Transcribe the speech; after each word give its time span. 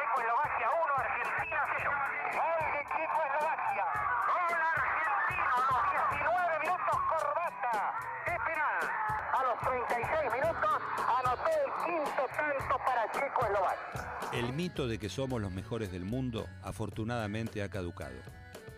Checo-Eslovaquia 0.00 0.68
1, 0.70 0.96
Argentina 0.96 1.60
0. 1.76 1.90
Gol 2.32 2.60
de 2.72 2.80
Checo-Eslovaquia. 2.88 3.86
Gol 4.30 4.56
argentino 4.64 5.52
a 5.52 5.68
los 5.68 5.82
19 5.92 6.58
minutos, 6.64 6.96
Corbata. 7.10 7.76
De 8.24 8.36
penal. 8.48 8.80
A 9.36 9.42
los 9.44 9.60
36 9.60 10.32
minutos 10.32 10.76
anotó 11.20 11.50
el 11.52 11.70
quinto 11.84 12.22
tanto 12.34 12.74
para 12.86 13.12
Checo-Eslovaquia. 13.12 14.18
El 14.32 14.52
mito 14.54 14.88
de 14.88 14.98
que 14.98 15.10
somos 15.10 15.38
los 15.38 15.52
mejores 15.52 15.92
del 15.92 16.06
mundo 16.06 16.46
afortunadamente 16.62 17.62
ha 17.62 17.68
caducado. 17.68 18.16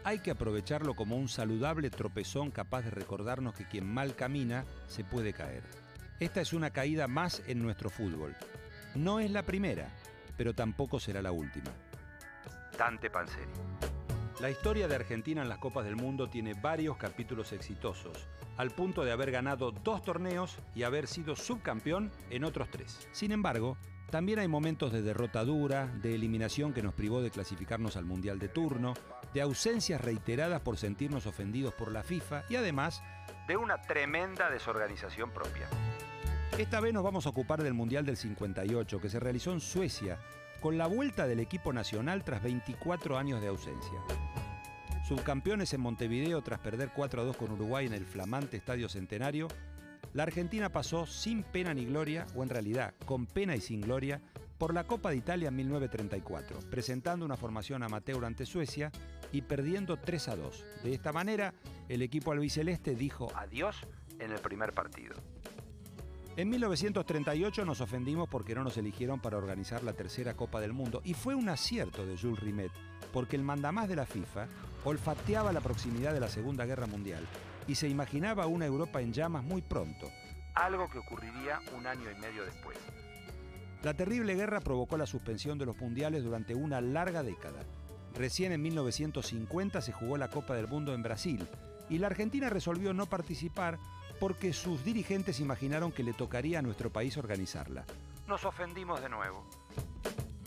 Hay 0.03 0.19
que 0.19 0.33
aprovecharlo 0.33 0.95
como 0.95 1.17
un 1.17 1.29
saludable 1.29 1.91
tropezón 1.91 2.51
capaz 2.51 2.83
de 2.83 2.91
recordarnos 2.91 3.55
que 3.55 3.69
quien 3.69 3.87
mal 3.87 4.17
camina 4.17 4.65
se 4.89 5.05
puede 5.05 5.33
caer. 5.33 5.63
Esta 6.19 6.41
es 6.41 6.53
una 6.53 6.71
caída 6.71 7.07
más 7.07 7.43
en 7.47 7.63
nuestro 7.63 7.91
fútbol. 7.91 8.35
No 8.97 9.21
es 9.21 9.31
la 9.31 9.45
primera, 9.45 9.89
pero 10.37 10.55
tampoco 10.55 10.99
será 11.01 11.23
la 11.23 11.33
última. 11.33 11.71
Dante 12.77 13.11
Panzeri. 13.11 13.51
La 14.41 14.51
historia 14.51 14.89
de 14.89 14.97
Argentina 14.97 15.43
en 15.43 15.49
las 15.49 15.59
Copas 15.59 15.85
del 15.85 15.97
Mundo 15.97 16.29
tiene 16.29 16.55
varios 16.55 16.97
capítulos 16.97 17.53
exitosos, 17.53 18.27
al 18.57 18.71
punto 18.71 19.05
de 19.05 19.13
haber 19.13 19.31
ganado 19.31 19.71
dos 19.71 20.03
torneos 20.03 20.59
y 20.75 20.83
haber 20.83 21.07
sido 21.07 21.37
subcampeón 21.37 22.11
en 22.31 22.45
otros 22.45 22.69
tres. 22.71 23.07
Sin 23.13 23.31
embargo, 23.31 23.77
también 24.11 24.41
hay 24.41 24.49
momentos 24.49 24.93
de 24.93 25.01
derrota 25.01 25.45
dura, 25.45 25.87
de 25.87 26.15
eliminación 26.15 26.75
que 26.75 26.83
nos 26.83 26.93
privó 26.93 27.23
de 27.23 27.31
clasificarnos 27.31 27.97
al 27.97 28.05
Mundial 28.05 28.39
de 28.39 28.49
turno, 28.49 28.95
de 29.33 29.41
ausencias 29.41 30.01
reiteradas 30.01 30.61
por 30.61 30.77
sentirnos 30.77 31.27
ofendidos 31.27 31.73
por 31.75 31.93
la 31.93 32.03
FIFA 32.03 32.45
y 32.51 32.57
además 32.57 33.03
de 33.47 33.57
una 33.57 33.81
tremenda 33.81 34.51
desorganización 34.51 35.31
propia. 35.31 35.67
Esta 36.59 36.81
vez 36.81 36.93
nos 36.93 37.03
vamos 37.03 37.25
a 37.25 37.31
ocupar 37.31 37.63
del 37.63 37.73
Mundial 37.73 38.05
del 38.05 38.19
58 38.19 39.01
que 39.01 39.09
se 39.09 39.19
realizó 39.19 39.53
en 39.53 39.61
Suecia 39.61 40.19
con 40.61 40.77
la 40.77 40.87
vuelta 40.87 41.27
del 41.27 41.41
equipo 41.41 41.73
nacional 41.73 42.25
tras 42.25 42.43
24 42.43 43.17
años 43.17 43.41
de 43.41 43.49
ausencia. 43.49 43.99
Subcampeones 45.09 45.73
en 45.73 45.81
Montevideo 45.81 46.43
tras 46.43 46.61
perder 46.61 46.91
4 46.95 47.23
a 47.23 47.25
2 47.25 47.37
con 47.39 47.53
Uruguay 47.53 47.87
en 47.87 47.95
el 47.95 48.05
flamante 48.05 48.59
Estadio 48.59 48.91
Centenario, 48.91 49.49
la 50.13 50.25
Argentina 50.25 50.69
pasó 50.69 51.07
sin 51.07 51.43
pena 51.43 51.73
ni 51.73 51.87
gloria, 51.87 52.27
o 52.37 52.43
en 52.43 52.51
realidad 52.51 52.93
con 53.07 53.25
pena 53.27 53.57
y 53.57 53.61
sin 53.63 53.81
gloria, 53.81 54.21
por 54.59 54.75
la 54.75 54.85
Copa 54.85 55.11
de 55.11 55.17
Italia 55.17 55.49
en 55.49 55.57
1934, 55.57 56.61
presentando 56.71 57.25
una 57.25 57.39
formación 57.39 57.83
amateur 57.83 58.25
ante 58.27 58.45
Suecia 58.45 58.93
y 59.33 59.41
perdiendo 59.41 59.97
3 59.97 60.29
a 60.29 60.37
2. 60.37 60.65
De 60.85 60.93
esta 60.93 61.13
manera, 61.13 61.55
el 61.89 62.03
equipo 62.03 62.31
albiceleste 62.31 62.95
dijo 62.95 63.33
adiós 63.35 63.77
en 64.19 64.31
el 64.31 64.39
primer 64.39 64.75
partido. 64.75 65.15
En 66.35 66.49
1938 66.49 67.67
nos 67.67 67.83
ofendimos 67.83 68.27
porque 68.27 68.55
no 68.55 68.65
nos 68.65 68.79
eligieron 68.79 69.21
para 69.21 69.37
organizar 69.37 69.83
la 69.83 69.93
tercera 69.93 70.33
Copa 70.33 70.61
del 70.61 70.73
Mundo 70.73 71.03
y 71.05 71.13
fue 71.13 71.35
un 71.35 71.51
acierto 71.51 72.07
de 72.07 72.17
Jules 72.17 72.41
Rimet, 72.41 72.73
porque 73.13 73.37
el 73.37 73.43
mandamás 73.43 73.87
de 73.87 73.97
la 73.97 74.07
FIFA 74.07 74.47
olfateaba 74.85 75.53
la 75.53 75.61
proximidad 75.61 76.15
de 76.15 76.21
la 76.21 76.29
Segunda 76.29 76.65
Guerra 76.65 76.87
Mundial 76.87 77.27
y 77.69 77.75
se 77.75 77.87
imaginaba 77.87 78.47
una 78.47 78.65
Europa 78.65 79.03
en 79.03 79.13
llamas 79.13 79.45
muy 79.45 79.61
pronto, 79.61 80.11
algo 80.55 80.89
que 80.89 80.99
ocurriría 80.99 81.61
un 81.77 81.87
año 81.87 82.11
y 82.11 82.19
medio 82.19 82.45
después. 82.47 82.79
La 83.83 83.93
terrible 83.93 84.35
guerra 84.35 84.61
provocó 84.61 84.97
la 84.97 85.07
suspensión 85.07 85.59
de 85.59 85.67
los 85.67 85.77
mundiales 85.77 86.25
durante 86.25 86.55
una 86.55 86.81
larga 86.81 87.23
década. 87.23 87.61
Recién 88.15 88.53
en 88.53 88.63
1950 88.63 89.83
se 89.83 89.93
jugó 89.93 90.17
la 90.17 90.31
Copa 90.31 90.55
del 90.55 90.69
Mundo 90.69 90.95
en 90.95 91.03
Brasil 91.03 91.47
y 91.91 91.99
la 91.99 92.07
Argentina 92.07 92.49
resolvió 92.49 92.95
no 92.95 93.05
participar 93.05 93.79
porque 94.23 94.53
sus 94.53 94.85
dirigentes 94.85 95.41
imaginaron 95.41 95.91
que 95.91 96.05
le 96.05 96.13
tocaría 96.13 96.61
a 96.61 96.63
nuestro 96.63 96.93
país 96.93 97.17
organizarla. 97.17 97.85
Nos 98.29 98.45
ofendimos 98.45 99.03
de 99.03 99.09
nuevo. 99.09 99.45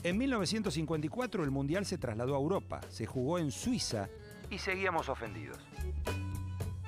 En 0.02 0.18
1954 0.18 1.44
el 1.44 1.52
Mundial 1.52 1.86
se 1.86 1.98
trasladó 1.98 2.36
a 2.36 2.40
Europa, 2.40 2.80
se 2.88 3.06
jugó 3.06 3.38
en 3.38 3.52
Suiza 3.52 4.08
y 4.50 4.60
seguíamos 4.60 5.10
ofendidos. 5.10 5.58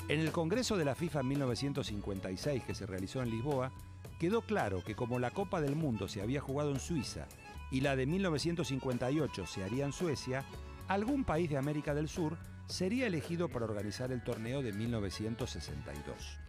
En 0.08 0.22
el 0.22 0.32
Congreso 0.32 0.78
de 0.78 0.86
la 0.86 0.96
FIFA 0.96 1.20
en 1.20 1.28
1956 1.28 2.64
que 2.64 2.74
se 2.74 2.86
realizó 2.86 3.22
en 3.22 3.32
Lisboa, 3.32 3.74
quedó 4.18 4.44
claro 4.44 4.82
que 4.82 4.96
como 4.96 5.20
la 5.20 5.32
Copa 5.32 5.60
del 5.60 5.76
Mundo 5.76 6.08
se 6.08 6.22
había 6.22 6.40
jugado 6.40 6.72
en 6.72 6.80
Suiza 6.80 7.28
y 7.70 7.82
la 7.82 7.98
de 7.98 8.06
1958 8.06 9.46
se 9.46 9.62
haría 9.66 9.84
en 9.84 9.92
Suecia, 9.92 10.46
algún 10.88 11.26
país 11.26 11.50
de 11.50 11.58
América 11.58 11.94
del 11.94 12.08
Sur 12.08 12.38
sería 12.66 13.08
elegido 13.08 13.50
para 13.50 13.66
organizar 13.66 14.14
el 14.14 14.24
torneo 14.24 14.62
de 14.62 14.72
1962. 14.72 16.40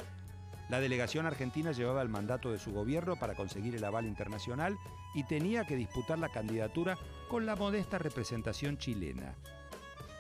La 0.69 0.81
delegación 0.81 1.25
argentina 1.25 1.73
llevaba 1.73 2.03
el 2.03 2.11
mandato 2.11 2.53
de 2.53 2.59
su 2.59 2.73
gobierno 2.73 3.17
para 3.17 3.35
conseguir 3.35 3.75
el 3.75 3.85
aval 3.85 4.07
internacional 4.07 4.79
y 5.15 5.25
tenía 5.25 5.65
que 5.65 5.77
disputar 5.77 6.19
la 6.19 6.29
candidatura 6.29 6.99
con 7.29 7.47
la 7.47 7.57
modesta 7.57 7.99
representación 7.99 8.77
chilena. 8.77 9.35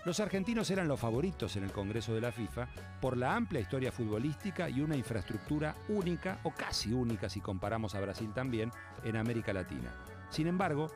Los 0.07 0.21
argentinos 0.21 0.71
eran 0.71 0.89
los 0.89 0.99
favoritos 0.99 1.57
en 1.57 1.65
el 1.65 1.73
Congreso 1.73 2.15
de 2.15 2.23
la 2.23 2.33
FIFA 2.33 2.69
por 2.99 3.19
la 3.19 3.37
amplia 3.37 3.61
historia 3.61 3.93
futbolística 3.93 4.71
y 4.71 4.81
una 4.81 4.97
infraestructura 4.97 5.77
única 5.89 6.41
o 6.45 6.51
casi 6.51 6.95
única 6.95 7.29
si 7.29 7.41
comparamos 7.41 7.95
a 7.95 8.01
Brasil 8.01 8.33
también 8.33 8.71
en 9.05 9.17
América 9.17 9.53
Latina. 9.53 9.93
Sin 10.31 10.47
embargo, 10.47 10.91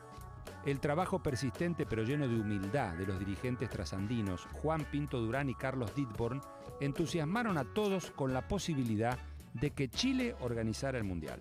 el 0.65 0.79
trabajo 0.79 1.21
persistente 1.21 1.85
pero 1.85 2.03
lleno 2.03 2.27
de 2.27 2.39
humildad 2.39 2.93
de 2.93 3.05
los 3.05 3.19
dirigentes 3.19 3.69
trasandinos 3.69 4.47
Juan 4.53 4.85
Pinto 4.85 5.19
Durán 5.19 5.49
y 5.49 5.53
Carlos 5.53 5.93
Ditborn 5.93 6.41
entusiasmaron 6.79 7.59
a 7.59 7.65
todos 7.65 8.09
con 8.11 8.33
la 8.33 8.47
posibilidad 8.47 9.19
de 9.53 9.71
que 9.71 9.89
Chile 9.89 10.35
organizara 10.41 10.97
el 10.97 11.03
Mundial. 11.03 11.39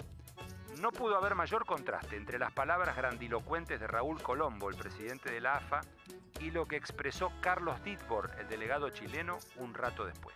No 0.80 0.90
pudo 0.90 1.16
haber 1.16 1.34
mayor 1.34 1.64
contraste 1.64 2.16
entre 2.16 2.38
las 2.38 2.52
palabras 2.52 2.96
grandilocuentes 2.96 3.78
de 3.78 3.86
Raúl 3.86 4.20
Colombo, 4.20 4.68
el 4.68 4.74
presidente 4.76 5.30
de 5.30 5.40
la 5.40 5.54
AFA, 5.54 5.80
y 6.40 6.50
lo 6.50 6.66
que 6.66 6.76
expresó 6.76 7.30
Carlos 7.40 7.82
Ditborn, 7.84 8.32
el 8.40 8.48
delegado 8.48 8.90
chileno, 8.90 9.38
un 9.58 9.74
rato 9.74 10.04
después. 10.04 10.34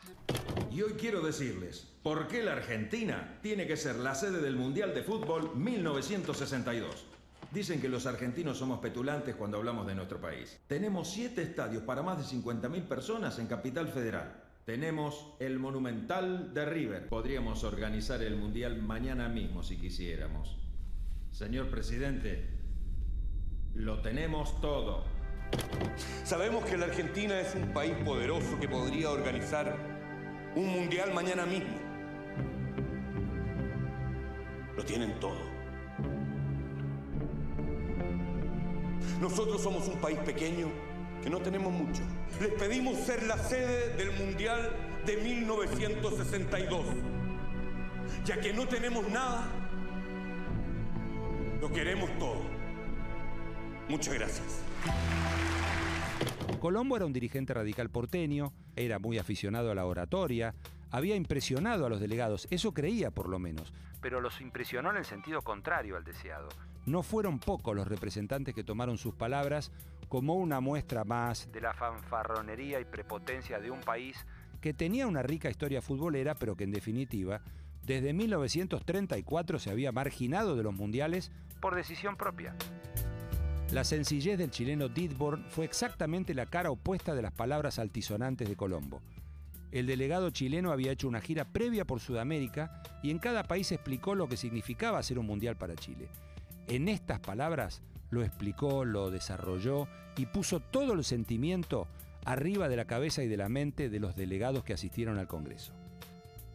Y 0.71 0.83
hoy 0.83 0.93
quiero 0.93 1.21
decirles 1.21 1.93
por 2.03 2.29
qué 2.29 2.43
la 2.43 2.53
Argentina 2.53 3.39
tiene 3.43 3.67
que 3.67 3.77
ser 3.77 3.97
la 3.97 4.15
sede 4.15 4.41
del 4.41 4.57
Mundial 4.57 4.95
de 4.95 5.03
Fútbol 5.03 5.57
1962. 5.57 7.07
Dicen 7.51 7.81
que 7.81 7.89
los 7.89 8.07
argentinos 8.07 8.59
somos 8.59 8.81
petulantes 8.81 9.35
cuando 9.35 9.57
hablamos 9.57 9.87
de 9.87 9.95
nuestro 9.95 10.21
país. 10.21 10.61
Tenemos 10.67 11.11
siete 11.11 11.43
estadios 11.43 11.83
para 11.83 12.03
más 12.03 12.19
de 12.19 12.37
50.000 12.37 12.87
personas 12.87 13.39
en 13.39 13.47
Capital 13.47 13.89
Federal. 13.89 14.46
Tenemos 14.67 15.33
el 15.39 15.61
Monumental 15.61 16.53
de 16.53 16.67
River. 16.67 17.09
Podríamos 17.09 17.63
organizar 17.63 18.21
el 18.21 18.35
Mundial 18.35 18.83
mañana 18.83 19.29
mismo 19.29 19.63
si 19.63 19.77
quisiéramos. 19.77 20.59
Señor 21.31 21.71
presidente, 21.71 22.49
lo 23.75 24.03
tenemos 24.03 24.61
todo. 24.61 25.05
Sabemos 26.25 26.65
que 26.65 26.77
la 26.77 26.87
Argentina 26.87 27.41
es 27.41 27.55
un 27.55 27.73
país 27.73 27.95
poderoso 28.05 28.59
que 28.59 28.69
podría 28.69 29.11
organizar 29.13 29.77
un 30.57 30.67
Mundial 30.67 31.15
mañana 31.15 31.47
mismo. 31.47 31.77
Lo 34.77 34.85
tienen 34.85 35.21
todo. 35.21 35.39
Nosotros 39.21 39.63
somos 39.63 39.87
un 39.87 40.01
país 40.01 40.19
pequeño 40.19 40.96
que 41.27 41.31
no 41.31 41.41
tenemos 41.41 41.73
mucho. 41.73 42.05
Les 42.41 42.53
pedimos 42.53 42.99
ser 42.99 43.25
la 43.25 43.37
sede 43.37 43.97
del 43.97 44.13
Mundial 44.13 44.71
de 45.05 45.17
1962. 45.17 46.87
Ya 48.25 48.41
que 48.41 48.53
no 48.53 48.69
tenemos 48.69 49.09
nada, 49.09 49.49
lo 51.61 51.69
queremos 51.73 52.17
todo. 52.21 52.43
Muchas 53.89 54.15
gracias. 54.15 54.63
Colombo 56.61 56.95
era 56.95 57.07
un 57.07 57.13
dirigente 57.13 57.53
radical 57.53 57.91
porteño, 57.91 58.53
era 58.77 59.01
muy 59.01 59.19
aficionado 59.19 59.73
a 59.73 59.75
la 59.75 59.85
oratoria, 59.85 60.55
había 60.93 61.17
impresionado 61.17 61.87
a 61.87 61.89
los 61.89 61.99
delegados, 61.99 62.47
eso 62.53 62.73
creía 62.73 63.11
por 63.11 63.29
lo 63.29 63.41
menos, 63.41 63.75
pero 64.01 64.21
los 64.21 64.41
impresionó 64.41 64.91
en 64.93 64.99
el 64.99 65.05
sentido 65.05 65.43
contrario 65.43 65.97
al 65.97 66.05
deseado. 66.05 66.51
No 66.85 67.03
fueron 67.03 67.41
pocos 67.41 67.75
los 67.75 67.89
representantes 67.89 68.55
que 68.55 68.63
tomaron 68.63 68.97
sus 68.97 69.13
palabras 69.13 69.73
como 70.09 70.35
una 70.35 70.61
muestra 70.61 71.05
más 71.05 71.51
de 71.53 71.61
la 71.61 71.75
fanfarronería 71.75 72.81
y 72.81 72.85
prepotencia 72.85 73.59
de 73.59 73.71
un 73.71 73.81
país 73.81 74.27
que 74.61 74.75
tenía 74.75 75.07
una 75.07 75.23
rica 75.23 75.51
historia 75.51 75.83
futbolera, 75.83 76.35
pero 76.35 76.57
que 76.57 76.65
en 76.65 76.73
definitiva, 76.73 77.43
desde 77.85 78.13
1934 78.13 79.59
se 79.59 79.71
había 79.71 79.93
marginado 79.93 80.57
de 80.57 80.63
los 80.63 80.75
mundiales 80.75 81.31
por 81.61 81.75
decisión 81.75 82.17
propia. 82.17 82.55
La 83.71 83.85
sencillez 83.85 84.39
del 84.39 84.51
chileno 84.51 84.89
Ditborn 84.89 85.45
fue 85.49 85.65
exactamente 85.65 86.35
la 86.35 86.47
cara 86.47 86.71
opuesta 86.71 87.15
de 87.15 87.23
las 87.23 87.33
palabras 87.33 87.79
altisonantes 87.79 88.49
de 88.49 88.57
Colombo. 88.57 89.03
El 89.73 89.87
delegado 89.87 90.31
chileno 90.31 90.71
había 90.71 90.93
hecho 90.93 91.09
una 91.09 91.21
gira 91.21 91.45
previa 91.45 91.85
por 91.85 92.01
Sudamérica 92.01 92.83
y 93.03 93.11
en 93.11 93.19
cada 93.19 93.43
país 93.43 93.73
explicó 93.73 94.15
lo 94.15 94.29
que 94.29 94.37
significaba 94.37 94.99
hacer 94.99 95.19
un 95.19 95.27
mundial 95.27 95.57
para 95.57 95.75
Chile. 95.75 96.09
En 96.69 96.89
estas 96.89 97.19
palabras 97.19 97.83
lo 98.11 98.23
explicó, 98.23 98.85
lo 98.85 99.11
desarrolló 99.11 99.89
y 100.17 100.27
puso 100.27 100.61
todo 100.61 100.93
el 100.93 101.05
sentimiento 101.05 101.89
arriba 102.25 102.69
de 102.69 102.77
la 102.77 102.87
cabeza 102.87 103.23
y 103.23 103.29
de 103.29 103.37
la 103.37 103.49
mente 103.49 103.89
de 103.89 104.01
los 104.01 104.17
delegados 104.17 104.65
que 104.65 104.75
asistieron 104.75 105.19
al 105.19 105.29
Congreso. 105.29 105.73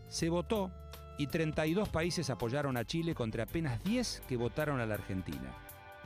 Se 0.10 0.30
votó 0.30 0.72
y 1.18 1.28
32 1.28 1.90
países 1.90 2.30
apoyaron 2.30 2.78
a 2.78 2.86
Chile 2.86 3.16
contra 3.16 3.44
apenas 3.44 3.84
10 3.84 4.24
que 4.28 4.38
votaron 4.38 4.80
a 4.80 4.86
la 4.86 4.96
Argentina. 4.96 5.56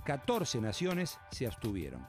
14 0.04 0.62
naciones 0.62 1.20
se 1.32 1.48
abstuvieron. 1.48 2.06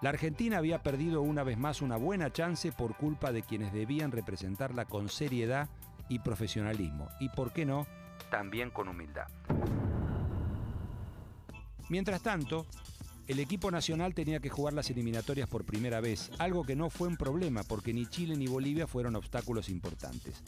La 0.00 0.10
Argentina 0.10 0.58
había 0.58 0.82
perdido 0.82 1.22
una 1.22 1.42
vez 1.42 1.58
más 1.58 1.82
una 1.82 1.96
buena 1.96 2.32
chance 2.32 2.70
por 2.72 2.96
culpa 2.96 3.32
de 3.32 3.42
quienes 3.42 3.72
debían 3.72 4.12
representarla 4.12 4.84
con 4.84 5.08
seriedad 5.08 5.68
y 6.08 6.20
profesionalismo, 6.20 7.08
y 7.18 7.28
por 7.30 7.52
qué 7.52 7.66
no, 7.66 7.86
también 8.30 8.70
con 8.70 8.88
humildad. 8.88 9.26
Mientras 11.88 12.22
tanto, 12.22 12.66
el 13.28 13.40
equipo 13.40 13.70
nacional 13.70 14.14
tenía 14.14 14.40
que 14.40 14.48
jugar 14.48 14.72
las 14.72 14.90
eliminatorias 14.90 15.48
por 15.48 15.64
primera 15.64 16.00
vez, 16.00 16.30
algo 16.38 16.64
que 16.64 16.76
no 16.76 16.90
fue 16.90 17.08
un 17.08 17.16
problema 17.16 17.62
porque 17.62 17.92
ni 17.92 18.06
Chile 18.06 18.36
ni 18.36 18.46
Bolivia 18.46 18.86
fueron 18.86 19.16
obstáculos 19.16 19.68
importantes. 19.68 20.42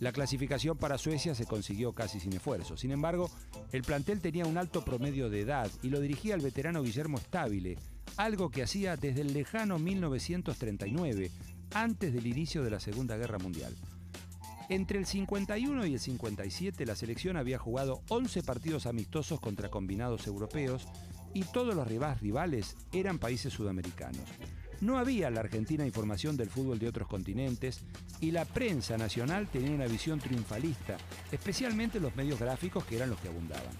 La 0.00 0.12
clasificación 0.12 0.76
para 0.76 0.96
Suecia 0.96 1.34
se 1.34 1.46
consiguió 1.46 1.92
casi 1.92 2.20
sin 2.20 2.32
esfuerzo. 2.32 2.76
Sin 2.76 2.92
embargo, 2.92 3.30
el 3.72 3.82
plantel 3.82 4.20
tenía 4.20 4.46
un 4.46 4.56
alto 4.56 4.84
promedio 4.84 5.28
de 5.28 5.40
edad 5.40 5.70
y 5.82 5.88
lo 5.88 6.00
dirigía 6.00 6.34
el 6.34 6.40
veterano 6.40 6.82
Guillermo 6.82 7.18
Stabile, 7.18 7.78
algo 8.16 8.50
que 8.50 8.62
hacía 8.62 8.96
desde 8.96 9.22
el 9.22 9.32
lejano 9.32 9.78
1939, 9.78 11.30
antes 11.74 12.12
del 12.12 12.26
inicio 12.26 12.62
de 12.62 12.70
la 12.70 12.80
Segunda 12.80 13.16
Guerra 13.16 13.38
Mundial. 13.38 13.74
Entre 14.70 14.98
el 14.98 15.06
51 15.06 15.86
y 15.86 15.94
el 15.94 16.00
57 16.00 16.84
la 16.84 16.94
selección 16.94 17.38
había 17.38 17.58
jugado 17.58 18.02
11 18.08 18.42
partidos 18.42 18.84
amistosos 18.84 19.40
contra 19.40 19.70
combinados 19.70 20.26
europeos 20.26 20.86
y 21.32 21.44
todos 21.44 21.74
los 21.74 21.88
rivales 21.88 22.76
eran 22.92 23.18
países 23.18 23.54
sudamericanos. 23.54 24.24
No 24.82 24.98
había 24.98 25.28
en 25.28 25.34
la 25.34 25.40
Argentina 25.40 25.86
información 25.86 26.36
del 26.36 26.50
fútbol 26.50 26.78
de 26.78 26.86
otros 26.86 27.08
continentes 27.08 27.80
y 28.20 28.30
la 28.30 28.44
prensa 28.44 28.98
nacional 28.98 29.48
tenía 29.48 29.70
una 29.70 29.86
visión 29.86 30.20
triunfalista, 30.20 30.98
especialmente 31.32 31.98
los 31.98 32.14
medios 32.14 32.38
gráficos 32.38 32.84
que 32.84 32.96
eran 32.96 33.10
los 33.10 33.20
que 33.20 33.28
abundaban. 33.28 33.72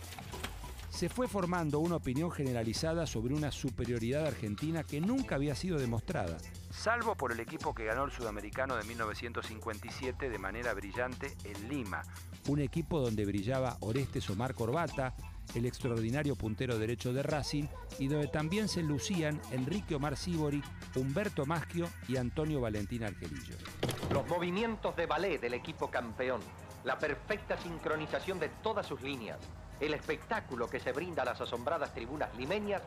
Se 0.88 1.10
fue 1.10 1.28
formando 1.28 1.80
una 1.80 1.96
opinión 1.96 2.30
generalizada 2.30 3.06
sobre 3.06 3.34
una 3.34 3.52
superioridad 3.52 4.26
argentina 4.26 4.82
que 4.82 5.00
nunca 5.00 5.34
había 5.34 5.54
sido 5.54 5.78
demostrada, 5.78 6.38
salvo 6.78 7.16
por 7.16 7.32
el 7.32 7.40
equipo 7.40 7.74
que 7.74 7.84
ganó 7.84 8.04
el 8.04 8.12
sudamericano 8.12 8.76
de 8.76 8.84
1957 8.84 10.30
de 10.30 10.38
manera 10.38 10.72
brillante 10.74 11.36
en 11.42 11.68
Lima, 11.68 12.02
un 12.46 12.60
equipo 12.60 13.00
donde 13.00 13.26
brillaba 13.26 13.76
Orestes 13.80 14.30
Omar 14.30 14.54
Corbata, 14.54 15.14
el 15.56 15.66
extraordinario 15.66 16.36
puntero 16.36 16.78
derecho 16.78 17.12
de 17.12 17.24
Racing, 17.24 17.64
y 17.98 18.06
donde 18.06 18.28
también 18.28 18.68
se 18.68 18.82
lucían 18.82 19.40
Enrique 19.50 19.96
Omar 19.96 20.16
Sibori, 20.16 20.62
Humberto 20.94 21.46
Maschio 21.46 21.88
y 22.06 22.16
Antonio 22.16 22.60
Valentín 22.60 23.02
Argelillo. 23.02 23.56
Los 24.12 24.26
movimientos 24.28 24.94
de 24.94 25.06
ballet 25.06 25.40
del 25.40 25.54
equipo 25.54 25.90
campeón, 25.90 26.40
la 26.84 26.96
perfecta 26.96 27.58
sincronización 27.58 28.38
de 28.38 28.50
todas 28.62 28.86
sus 28.86 29.02
líneas, 29.02 29.38
el 29.80 29.94
espectáculo 29.94 30.70
que 30.70 30.78
se 30.78 30.92
brinda 30.92 31.22
a 31.22 31.26
las 31.26 31.40
asombradas 31.40 31.92
tribunas 31.92 32.34
limeñas 32.36 32.82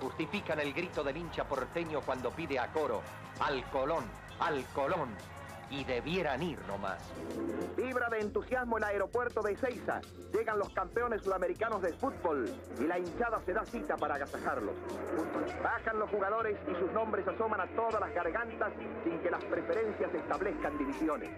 justifican 0.00 0.60
el 0.60 0.72
grito 0.72 1.02
del 1.02 1.16
hincha 1.16 1.44
porteño 1.44 2.00
cuando 2.00 2.30
pide 2.30 2.58
a 2.58 2.72
coro, 2.72 3.02
al 3.40 3.64
Colón, 3.70 4.04
al 4.38 4.64
Colón, 4.66 5.10
y 5.70 5.84
debieran 5.84 6.42
ir 6.42 6.58
nomás. 6.66 6.98
Vibra 7.76 8.08
de 8.08 8.20
entusiasmo 8.20 8.78
el 8.78 8.84
aeropuerto 8.84 9.42
de 9.42 9.52
Ezeiza. 9.52 10.00
Llegan 10.32 10.58
los 10.58 10.70
campeones 10.70 11.22
sudamericanos 11.22 11.82
de 11.82 11.92
fútbol 11.94 12.52
y 12.78 12.84
la 12.84 12.98
hinchada 12.98 13.40
se 13.44 13.52
da 13.52 13.64
cita 13.64 13.96
para 13.96 14.16
agasajarlos. 14.16 14.74
Bajan 15.62 15.98
los 15.98 16.10
jugadores 16.10 16.58
y 16.70 16.74
sus 16.78 16.92
nombres 16.92 17.26
asoman 17.26 17.60
a 17.60 17.66
todas 17.74 18.00
las 18.00 18.14
gargantas 18.14 18.72
sin 19.04 19.18
que 19.20 19.30
las 19.30 19.44
preferencias 19.44 20.14
establezcan 20.14 20.78
divisiones. 20.78 21.30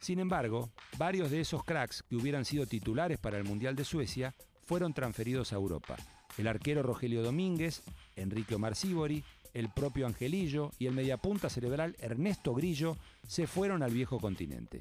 Sin 0.00 0.18
embargo, 0.18 0.70
varios 0.96 1.30
de 1.30 1.40
esos 1.40 1.62
cracks 1.64 2.02
que 2.02 2.16
hubieran 2.16 2.44
sido 2.44 2.66
titulares 2.66 3.18
para 3.18 3.36
el 3.36 3.44
Mundial 3.44 3.76
de 3.76 3.84
Suecia 3.84 4.34
fueron 4.64 4.94
transferidos 4.94 5.52
a 5.52 5.56
Europa. 5.56 5.96
El 6.40 6.48
arquero 6.48 6.82
Rogelio 6.82 7.22
Domínguez, 7.22 7.82
Enrique 8.16 8.54
Omar 8.54 8.74
Sibori, 8.74 9.22
el 9.52 9.68
propio 9.68 10.06
Angelillo 10.06 10.72
y 10.78 10.86
el 10.86 10.94
mediapunta 10.94 11.50
cerebral 11.50 11.96
Ernesto 12.00 12.54
Grillo 12.54 12.96
se 13.28 13.46
fueron 13.46 13.82
al 13.82 13.92
viejo 13.92 14.18
continente. 14.18 14.80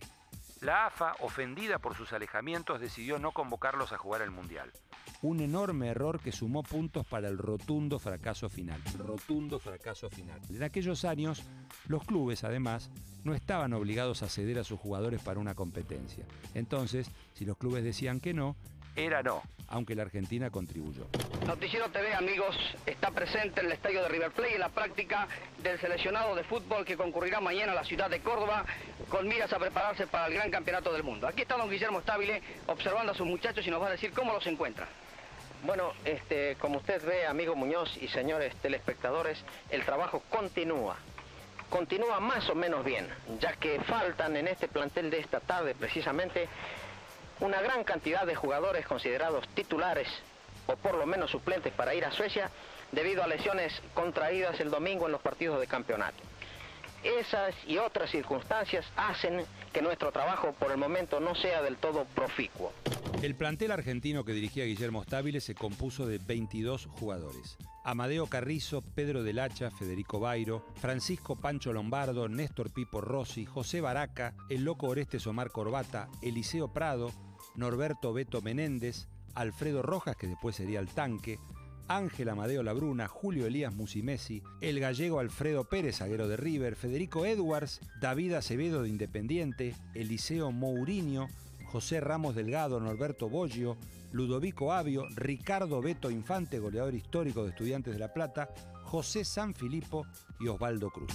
La 0.62 0.86
AFA, 0.86 1.16
ofendida 1.20 1.80
por 1.80 1.98
sus 1.98 2.14
alejamientos, 2.14 2.80
decidió 2.80 3.20
no 3.20 3.34
convocarlos 3.34 3.92
a 3.92 3.98
jugar 3.98 4.22
el 4.22 4.32
Mundial. 4.32 4.72
Un 5.22 5.42
enorme 5.42 5.90
error 5.90 6.22
que 6.22 6.32
sumó 6.32 6.64
puntos 6.64 7.06
para 7.06 7.28
el 7.28 7.38
rotundo 7.38 8.00
fracaso 8.00 8.48
final. 8.48 8.82
Rotundo 8.98 9.60
fracaso 9.60 10.10
final. 10.10 10.40
En 10.50 10.64
aquellos 10.64 11.04
años, 11.04 11.44
los 11.88 12.06
clubes, 12.06 12.46
además, 12.46 12.90
no 13.26 13.34
estaban 13.34 13.74
obligados 13.74 14.24
a 14.24 14.30
ceder 14.30 14.60
a 14.60 14.64
sus 14.64 14.80
jugadores 14.80 15.22
para 15.22 15.42
una 15.42 15.56
competencia. 15.56 16.24
Entonces, 16.54 17.12
si 17.34 17.44
los 17.44 17.58
clubes 17.58 17.84
decían 17.84 18.22
que 18.22 18.34
no, 18.34 18.56
era 18.96 19.24
no, 19.24 19.44
aunque 19.70 19.96
la 19.96 20.04
Argentina 20.04 20.50
contribuyó. 20.50 21.08
Noticiero 21.46 21.90
TV, 21.90 22.14
amigos, 22.14 22.56
está 22.86 23.12
presente 23.12 23.62
en 23.62 23.68
el 23.68 23.72
estadio 23.74 24.02
de 24.04 24.10
River 24.10 24.32
Plate 24.32 24.54
en 24.56 24.60
la 24.60 24.70
práctica 24.70 25.28
del 25.62 25.80
seleccionado 25.80 26.36
de 26.36 26.44
fútbol 26.44 26.86
que 26.86 26.98
concurrirá 26.98 27.40
mañana 27.40 27.72
a 27.72 27.76
la 27.76 27.84
ciudad 27.84 28.10
de 28.10 28.20
Córdoba 28.22 28.66
con 29.10 29.28
miras 29.28 29.52
a 29.54 29.60
prepararse 29.60 30.08
para 30.08 30.28
el 30.28 30.34
gran 30.34 30.52
campeonato 30.52 30.92
del 30.94 31.04
mundo. 31.04 31.28
Aquí 31.28 31.42
está 31.42 31.58
don 31.58 31.70
Guillermo 31.70 32.02
Stabile 32.02 32.42
observando 32.68 33.12
a 33.12 33.16
sus 33.16 33.26
muchachos 33.26 33.66
y 33.66 33.70
nos 33.70 33.82
va 33.82 33.88
a 33.88 33.92
decir 33.92 34.12
cómo 34.12 34.34
los 34.34 34.46
encuentra. 34.48 34.88
Bueno, 35.64 35.92
este, 36.06 36.56
como 36.56 36.78
usted 36.78 37.06
ve, 37.06 37.26
amigo 37.26 37.56
Muñoz 37.56 37.98
y 37.98 38.08
señores 38.08 38.56
telespectadores, 38.62 39.44
el 39.70 39.84
trabajo 39.84 40.24
continúa. 40.30 40.98
Continúa 41.70 42.20
más 42.20 42.50
o 42.50 42.56
menos 42.56 42.84
bien, 42.84 43.08
ya 43.40 43.54
que 43.54 43.80
faltan 43.82 44.36
en 44.38 44.48
este 44.48 44.68
plantel 44.68 45.10
de 45.10 45.20
esta 45.20 45.40
tarde 45.40 45.76
precisamente 45.76 46.48
una 47.40 47.62
gran 47.62 47.84
cantidad 47.84 48.26
de 48.26 48.36
jugadores 48.36 48.86
considerados 48.86 49.48
titulares 49.50 50.08
o 50.68 50.76
por 50.76 50.96
lo 50.96 51.06
menos 51.06 51.32
suplentes 51.32 51.74
para 51.74 51.96
ir 51.96 52.06
a 52.06 52.12
Suecia 52.12 52.50
debido 52.92 53.24
a 53.24 53.28
lesiones 53.28 53.74
contraídas 53.94 54.60
el 54.60 54.70
domingo 54.70 55.06
en 55.06 55.12
los 55.12 55.22
partidos 55.22 55.60
de 55.60 55.68
campeonato. 55.68 56.18
Esas 57.04 57.56
y 57.66 57.78
otras 57.78 58.12
circunstancias 58.12 58.86
hacen 58.98 59.46
que 59.72 59.82
nuestro 59.82 60.12
trabajo 60.12 60.54
por 60.60 60.72
el 60.72 60.78
momento 60.78 61.20
no 61.22 61.34
sea 61.34 61.62
del 61.62 61.78
todo 61.78 62.06
proficuo. 62.14 62.74
El 63.22 63.36
plantel 63.36 63.72
argentino 63.72 64.26
que 64.26 64.34
dirigía 64.34 64.66
Guillermo 64.66 65.04
Stabile 65.04 65.40
se 65.40 65.56
compuso 65.56 66.06
de 66.06 66.18
22 66.18 66.88
jugadores. 66.88 67.58
Amadeo 67.86 68.28
Carrizo, 68.28 68.82
Pedro 68.82 69.24
del 69.24 69.40
Hacha, 69.40 69.72
Federico 69.72 70.20
Bairo, 70.20 70.66
Francisco 70.76 71.38
Pancho 71.38 71.72
Lombardo, 71.72 72.28
Néstor 72.28 72.72
Pipo 72.72 73.00
Rossi, 73.00 73.46
José 73.46 73.80
Baraca, 73.80 74.34
el 74.50 74.64
loco 74.64 74.88
Orestes 74.88 75.26
Omar 75.26 75.52
Corbata, 75.52 76.10
Eliseo 76.22 76.68
Prado, 76.74 77.12
Norberto 77.56 78.14
Beto 78.14 78.42
Menéndez, 78.42 79.08
Alfredo 79.36 79.82
Rojas, 79.82 80.16
que 80.16 80.28
después 80.28 80.56
sería 80.56 80.80
el 80.80 80.88
tanque, 80.88 81.40
Ángel 81.88 82.30
Amadeo 82.30 82.62
Labruna, 82.62 83.08
Julio 83.08 83.48
Elías 83.48 83.74
Musimesi, 83.74 84.44
el 84.62 84.80
gallego 84.80 85.20
Alfredo 85.20 85.64
Pérez, 85.64 85.98
zaguero 85.98 86.28
de 86.28 86.38
River, 86.38 86.76
Federico 86.76 87.26
Edwards, 87.26 87.82
David 88.00 88.34
Acevedo 88.34 88.84
de 88.84 88.90
Independiente, 88.90 89.76
Eliseo 89.96 90.52
Mourinho, 90.52 91.28
José 91.66 92.00
Ramos 92.00 92.36
Delgado, 92.36 92.80
Norberto 92.80 93.28
Boggio, 93.28 93.78
Ludovico 94.12 94.72
Avio, 94.72 95.06
Ricardo 95.16 95.82
Beto 95.82 96.12
Infante, 96.12 96.60
goleador 96.60 96.94
histórico 96.94 97.44
de 97.44 97.50
Estudiantes 97.50 97.94
de 97.94 98.00
La 98.00 98.14
Plata, 98.14 98.50
José 98.84 99.26
San 99.26 99.54
Filipo 99.54 100.06
y 100.40 100.48
Osvaldo 100.48 100.90
Cruz. 100.92 101.12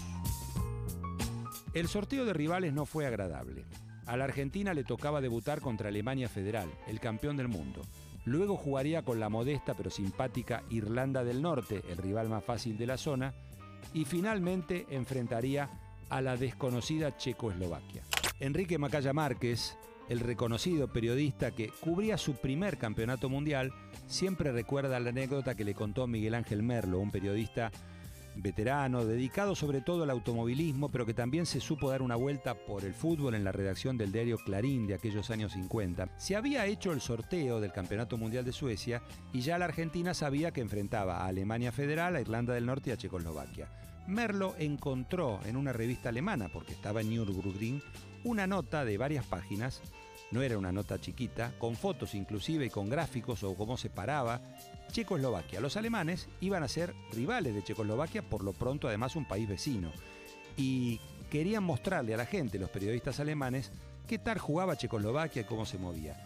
El 1.72 1.88
sorteo 1.88 2.24
de 2.24 2.32
rivales 2.32 2.72
no 2.72 2.86
fue 2.86 3.06
agradable. 3.06 3.64
A 4.06 4.16
la 4.16 4.24
Argentina 4.24 4.74
le 4.74 4.84
tocaba 4.84 5.20
debutar 5.20 5.60
contra 5.60 5.88
Alemania 5.88 6.28
Federal, 6.28 6.68
el 6.86 7.00
campeón 7.00 7.36
del 7.36 7.48
mundo. 7.48 7.82
Luego 8.26 8.56
jugaría 8.56 9.02
con 9.02 9.20
la 9.20 9.28
modesta 9.28 9.74
pero 9.74 9.90
simpática 9.90 10.62
Irlanda 10.70 11.24
del 11.24 11.42
Norte, 11.42 11.82
el 11.88 11.96
rival 11.96 12.28
más 12.28 12.44
fácil 12.44 12.76
de 12.76 12.86
la 12.86 12.96
zona, 12.96 13.34
y 13.92 14.04
finalmente 14.04 14.86
enfrentaría 14.90 15.70
a 16.10 16.20
la 16.20 16.36
desconocida 16.36 17.16
Checoslovaquia. 17.16 18.02
Enrique 18.40 18.78
Macaya 18.78 19.12
Márquez, 19.12 19.76
el 20.08 20.20
reconocido 20.20 20.92
periodista 20.92 21.50
que 21.50 21.68
cubría 21.80 22.18
su 22.18 22.34
primer 22.34 22.76
campeonato 22.76 23.28
mundial, 23.28 23.72
siempre 24.06 24.52
recuerda 24.52 25.00
la 25.00 25.10
anécdota 25.10 25.54
que 25.54 25.64
le 25.64 25.74
contó 25.74 26.06
Miguel 26.06 26.34
Ángel 26.34 26.62
Merlo, 26.62 26.98
un 26.98 27.10
periodista 27.10 27.72
veterano, 28.36 29.04
dedicado 29.04 29.54
sobre 29.54 29.80
todo 29.80 30.02
al 30.02 30.10
automovilismo, 30.10 30.88
pero 30.90 31.06
que 31.06 31.14
también 31.14 31.46
se 31.46 31.60
supo 31.60 31.90
dar 31.90 32.02
una 32.02 32.16
vuelta 32.16 32.54
por 32.54 32.84
el 32.84 32.94
fútbol 32.94 33.34
en 33.34 33.44
la 33.44 33.52
redacción 33.52 33.96
del 33.96 34.12
diario 34.12 34.38
Clarín 34.38 34.86
de 34.86 34.94
aquellos 34.94 35.30
años 35.30 35.52
50. 35.52 36.08
Se 36.16 36.36
había 36.36 36.66
hecho 36.66 36.92
el 36.92 37.00
sorteo 37.00 37.60
del 37.60 37.72
Campeonato 37.72 38.16
Mundial 38.16 38.44
de 38.44 38.52
Suecia 38.52 39.02
y 39.32 39.40
ya 39.40 39.58
la 39.58 39.66
Argentina 39.66 40.14
sabía 40.14 40.52
que 40.52 40.60
enfrentaba 40.60 41.18
a 41.18 41.26
Alemania 41.26 41.72
Federal, 41.72 42.16
a 42.16 42.20
Irlanda 42.20 42.54
del 42.54 42.66
Norte 42.66 42.90
y 42.90 42.92
a 42.92 42.96
Checoslovaquia. 42.96 43.68
Merlo 44.06 44.54
encontró 44.58 45.40
en 45.46 45.56
una 45.56 45.72
revista 45.72 46.10
alemana, 46.10 46.48
porque 46.52 46.72
estaba 46.72 47.00
en 47.00 47.10
Nürburgring, 47.10 47.82
una 48.22 48.46
nota 48.46 48.84
de 48.84 48.98
varias 48.98 49.24
páginas 49.24 49.80
no 50.34 50.42
era 50.42 50.58
una 50.58 50.72
nota 50.72 51.00
chiquita, 51.00 51.52
con 51.60 51.76
fotos 51.76 52.16
inclusive 52.16 52.66
y 52.66 52.70
con 52.70 52.90
gráficos 52.90 53.44
o 53.44 53.54
cómo 53.54 53.76
se 53.76 53.88
paraba 53.88 54.40
Checoslovaquia. 54.90 55.60
Los 55.60 55.76
alemanes 55.76 56.28
iban 56.40 56.64
a 56.64 56.68
ser 56.68 56.92
rivales 57.12 57.54
de 57.54 57.62
Checoslovaquia, 57.62 58.22
por 58.22 58.42
lo 58.42 58.52
pronto 58.52 58.88
además 58.88 59.14
un 59.14 59.28
país 59.28 59.48
vecino. 59.48 59.92
Y 60.56 61.00
querían 61.30 61.62
mostrarle 61.62 62.14
a 62.14 62.16
la 62.16 62.26
gente, 62.26 62.58
los 62.58 62.68
periodistas 62.68 63.20
alemanes, 63.20 63.70
qué 64.08 64.18
tal 64.18 64.40
jugaba 64.40 64.76
Checoslovaquia 64.76 65.42
y 65.42 65.44
cómo 65.44 65.66
se 65.66 65.78
movía. 65.78 66.16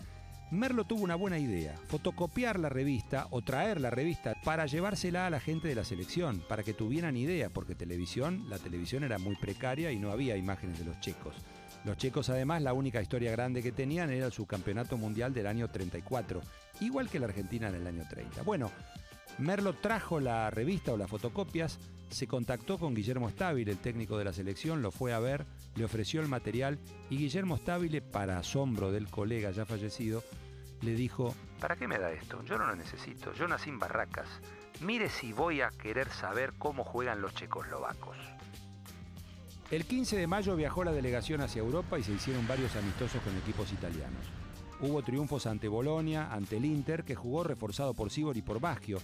Merlo 0.51 0.85
tuvo 0.85 1.03
una 1.03 1.15
buena 1.15 1.39
idea, 1.39 1.77
fotocopiar 1.89 2.59
la 2.59 2.71
revista 2.71 3.27
o 3.31 3.43
traer 3.43 3.79
la 3.79 3.91
revista 3.91 4.37
para 4.43 4.65
llevársela 4.65 5.27
a 5.27 5.31
la 5.31 5.41
gente 5.41 5.69
de 5.69 5.75
la 5.75 5.85
selección, 5.85 6.43
para 6.49 6.63
que 6.63 6.73
tuvieran 6.73 7.19
idea, 7.19 7.51
porque 7.51 7.75
televisión, 7.75 8.49
la 8.49 8.59
televisión 8.59 9.05
era 9.05 9.19
muy 9.19 9.37
precaria 9.37 9.93
y 9.93 9.99
no 9.99 10.11
había 10.11 10.39
imágenes 10.39 10.79
de 10.79 10.87
los 10.87 10.99
checos. 11.01 11.35
Los 11.85 11.97
checos 11.97 12.29
además 12.29 12.63
la 12.63 12.73
única 12.73 13.01
historia 13.01 13.31
grande 13.31 13.63
que 13.63 13.73
tenían 13.73 14.11
era 14.11 14.27
el 14.27 14.33
subcampeonato 14.33 14.97
mundial 14.97 15.33
del 15.33 15.47
año 15.47 15.69
34, 15.69 16.41
igual 16.81 17.09
que 17.09 17.19
la 17.19 17.27
Argentina 17.27 17.69
en 17.69 17.77
el 17.77 17.87
año 17.87 18.05
30. 18.09 18.43
Bueno, 18.43 18.71
Merlo 19.39 19.73
trajo 19.73 20.19
la 20.19 20.51
revista 20.51 20.93
o 20.93 20.97
las 20.97 21.09
fotocopias, 21.09 21.79
se 22.11 22.27
contactó 22.27 22.77
con 22.77 22.93
Guillermo 22.93 23.31
Stabile, 23.31 23.71
el 23.71 23.79
técnico 23.79 24.19
de 24.19 24.25
la 24.25 24.33
selección, 24.33 24.83
lo 24.83 24.91
fue 24.91 25.13
a 25.13 25.21
ver, 25.21 25.45
le 25.77 25.85
ofreció 25.85 26.21
el 26.21 26.27
material 26.27 26.79
y 27.09 27.19
Guillermo 27.19 27.57
Stabile, 27.57 28.03
para 28.03 28.39
asombro 28.39 28.91
del 28.91 29.09
colega 29.09 29.53
ya 29.53 29.65
fallecido, 29.65 30.25
le 30.83 30.95
dijo, 30.95 31.37
¿para 31.61 31.77
qué 31.77 31.87
me 31.87 31.99
da 31.99 32.11
esto? 32.11 32.43
Yo 32.45 32.59
no 32.59 32.67
lo 32.67 32.75
necesito, 32.75 33.33
yo 33.35 33.47
nací 33.47 33.71
en 33.71 33.79
Barracas. 33.79 34.29
Mire 34.81 35.09
si 35.09 35.33
voy 35.33 35.61
a 35.61 35.71
querer 35.71 36.09
saber 36.09 36.55
cómo 36.59 36.83
juegan 36.83 37.21
los 37.21 37.35
checoslovacos. 37.35 38.17
El 39.71 39.85
15 39.85 40.17
de 40.17 40.27
mayo 40.27 40.57
viajó 40.57 40.83
la 40.83 40.93
delegación 40.93 41.43
hacia 41.43 41.61
Europa 41.61 41.99
y 41.99 42.03
se 42.03 42.13
hicieron 42.13 42.49
varios 42.49 42.75
amistosos 42.75 43.21
con 43.21 43.37
equipos 43.37 43.71
italianos. 43.71 44.25
Hubo 44.81 45.03
triunfos 45.03 45.47
ante 45.47 45.69
Bolonia, 45.69 46.33
ante 46.33 46.57
el 46.57 46.65
Inter, 46.65 47.05
que 47.05 47.15
jugó 47.15 47.45
reforzado 47.45 47.93
por 47.93 48.11
Sibor 48.11 48.39
y 48.39 48.43
por 48.43 48.61
Baggio. 48.61 48.99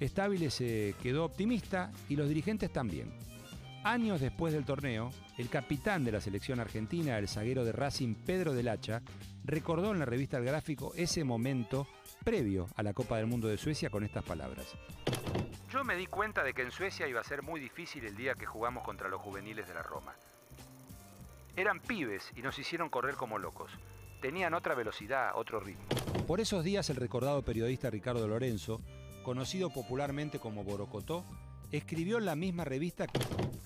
Stabile 0.00 0.50
se 0.50 0.94
quedó 1.02 1.24
optimista 1.24 1.90
y 2.08 2.14
los 2.14 2.28
dirigentes 2.28 2.72
también. 2.72 3.12
Años 3.82 4.20
después 4.20 4.52
del 4.52 4.64
torneo, 4.64 5.10
el 5.36 5.48
capitán 5.48 6.04
de 6.04 6.12
la 6.12 6.20
selección 6.20 6.60
argentina, 6.60 7.18
el 7.18 7.26
zaguero 7.26 7.64
de 7.64 7.72
Racing 7.72 8.14
Pedro 8.14 8.54
del 8.54 8.68
Hacha, 8.68 9.02
recordó 9.44 9.92
en 9.92 9.98
la 9.98 10.06
revista 10.06 10.38
El 10.38 10.44
Gráfico 10.44 10.92
ese 10.94 11.24
momento 11.24 11.88
previo 12.22 12.68
a 12.76 12.84
la 12.84 12.92
Copa 12.92 13.16
del 13.16 13.26
Mundo 13.26 13.48
de 13.48 13.58
Suecia 13.58 13.90
con 13.90 14.04
estas 14.04 14.22
palabras. 14.22 14.66
Yo 15.74 15.82
me 15.82 15.96
di 15.96 16.06
cuenta 16.06 16.44
de 16.44 16.54
que 16.54 16.62
en 16.62 16.70
Suecia 16.70 17.08
iba 17.08 17.20
a 17.20 17.24
ser 17.24 17.42
muy 17.42 17.58
difícil 17.58 18.04
el 18.04 18.14
día 18.14 18.36
que 18.36 18.46
jugamos 18.46 18.84
contra 18.84 19.08
los 19.08 19.20
juveniles 19.20 19.66
de 19.66 19.74
la 19.74 19.82
Roma. 19.82 20.14
Eran 21.56 21.80
pibes 21.80 22.30
y 22.36 22.42
nos 22.42 22.56
hicieron 22.60 22.88
correr 22.88 23.16
como 23.16 23.40
locos. 23.40 23.72
Tenían 24.22 24.54
otra 24.54 24.76
velocidad, 24.76 25.32
otro 25.34 25.58
ritmo. 25.58 25.84
Por 26.28 26.38
esos 26.38 26.62
días 26.62 26.90
el 26.90 26.96
recordado 26.96 27.42
periodista 27.42 27.90
Ricardo 27.90 28.28
Lorenzo, 28.28 28.82
conocido 29.24 29.68
popularmente 29.68 30.38
como 30.38 30.62
Borocotó, 30.62 31.24
escribió 31.72 32.18
en 32.18 32.26
la 32.26 32.36
misma 32.36 32.64
revista 32.64 33.06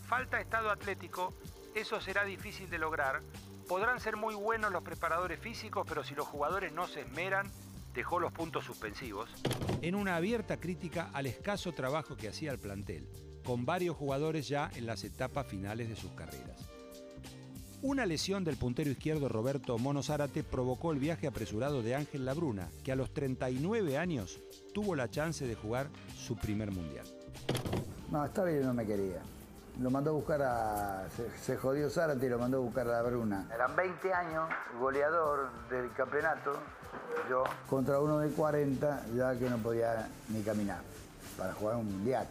Falta 0.06 0.40
estado 0.40 0.70
atlético, 0.70 1.34
eso 1.74 2.00
será 2.00 2.24
difícil 2.24 2.70
de 2.70 2.78
lograr. 2.78 3.20
Podrán 3.68 4.00
ser 4.00 4.16
muy 4.16 4.34
buenos 4.34 4.72
los 4.72 4.82
preparadores 4.82 5.38
físicos, 5.40 5.84
pero 5.86 6.02
si 6.02 6.14
los 6.14 6.26
jugadores 6.26 6.72
no 6.72 6.86
se 6.86 7.02
esmeran, 7.02 7.52
dejó 7.98 8.20
los 8.20 8.32
puntos 8.32 8.64
suspensivos. 8.64 9.28
En 9.82 9.96
una 9.96 10.14
abierta 10.14 10.60
crítica 10.60 11.10
al 11.12 11.26
escaso 11.26 11.72
trabajo 11.72 12.16
que 12.16 12.28
hacía 12.28 12.52
el 12.52 12.58
plantel, 12.60 13.08
con 13.44 13.66
varios 13.66 13.96
jugadores 13.96 14.46
ya 14.46 14.70
en 14.76 14.86
las 14.86 15.02
etapas 15.02 15.48
finales 15.48 15.88
de 15.88 15.96
sus 15.96 16.12
carreras. 16.12 16.64
Una 17.82 18.06
lesión 18.06 18.44
del 18.44 18.56
puntero 18.56 18.88
izquierdo 18.88 19.28
Roberto 19.28 19.76
Mono 19.78 20.04
Zárate 20.04 20.44
provocó 20.44 20.92
el 20.92 21.00
viaje 21.00 21.26
apresurado 21.26 21.82
de 21.82 21.96
Ángel 21.96 22.24
Labruna, 22.24 22.70
que 22.84 22.92
a 22.92 22.96
los 22.96 23.12
39 23.12 23.98
años 23.98 24.38
tuvo 24.72 24.94
la 24.94 25.10
chance 25.10 25.44
de 25.44 25.56
jugar 25.56 25.88
su 26.16 26.36
primer 26.36 26.70
mundial. 26.70 27.06
No, 28.12 28.24
está 28.24 28.44
bien, 28.44 28.62
no 28.62 28.74
me 28.74 28.86
quería. 28.86 29.22
Lo 29.80 29.90
mandó 29.90 30.10
a 30.10 30.12
buscar 30.14 30.42
a. 30.42 31.04
Se, 31.40 31.56
jodió 31.56 31.88
Zárate 31.88 32.26
y 32.26 32.28
lo 32.28 32.38
mandó 32.38 32.56
a 32.56 32.60
buscar 32.60 32.88
a 32.88 33.02
Labruna. 33.02 33.46
Eran 33.54 33.76
20 33.76 34.12
años, 34.12 34.48
goleador 34.80 35.50
del 35.70 35.92
campeonato, 35.92 36.54
yo 37.30 37.44
contra 37.70 38.00
uno 38.00 38.18
de 38.18 38.30
40, 38.30 39.06
ya 39.14 39.36
que 39.36 39.48
no 39.48 39.58
podía 39.58 40.08
ni 40.28 40.42
caminar. 40.42 40.80
Para 41.36 41.52
jugar 41.52 41.76
un 41.76 41.86
mundial, 41.86 42.26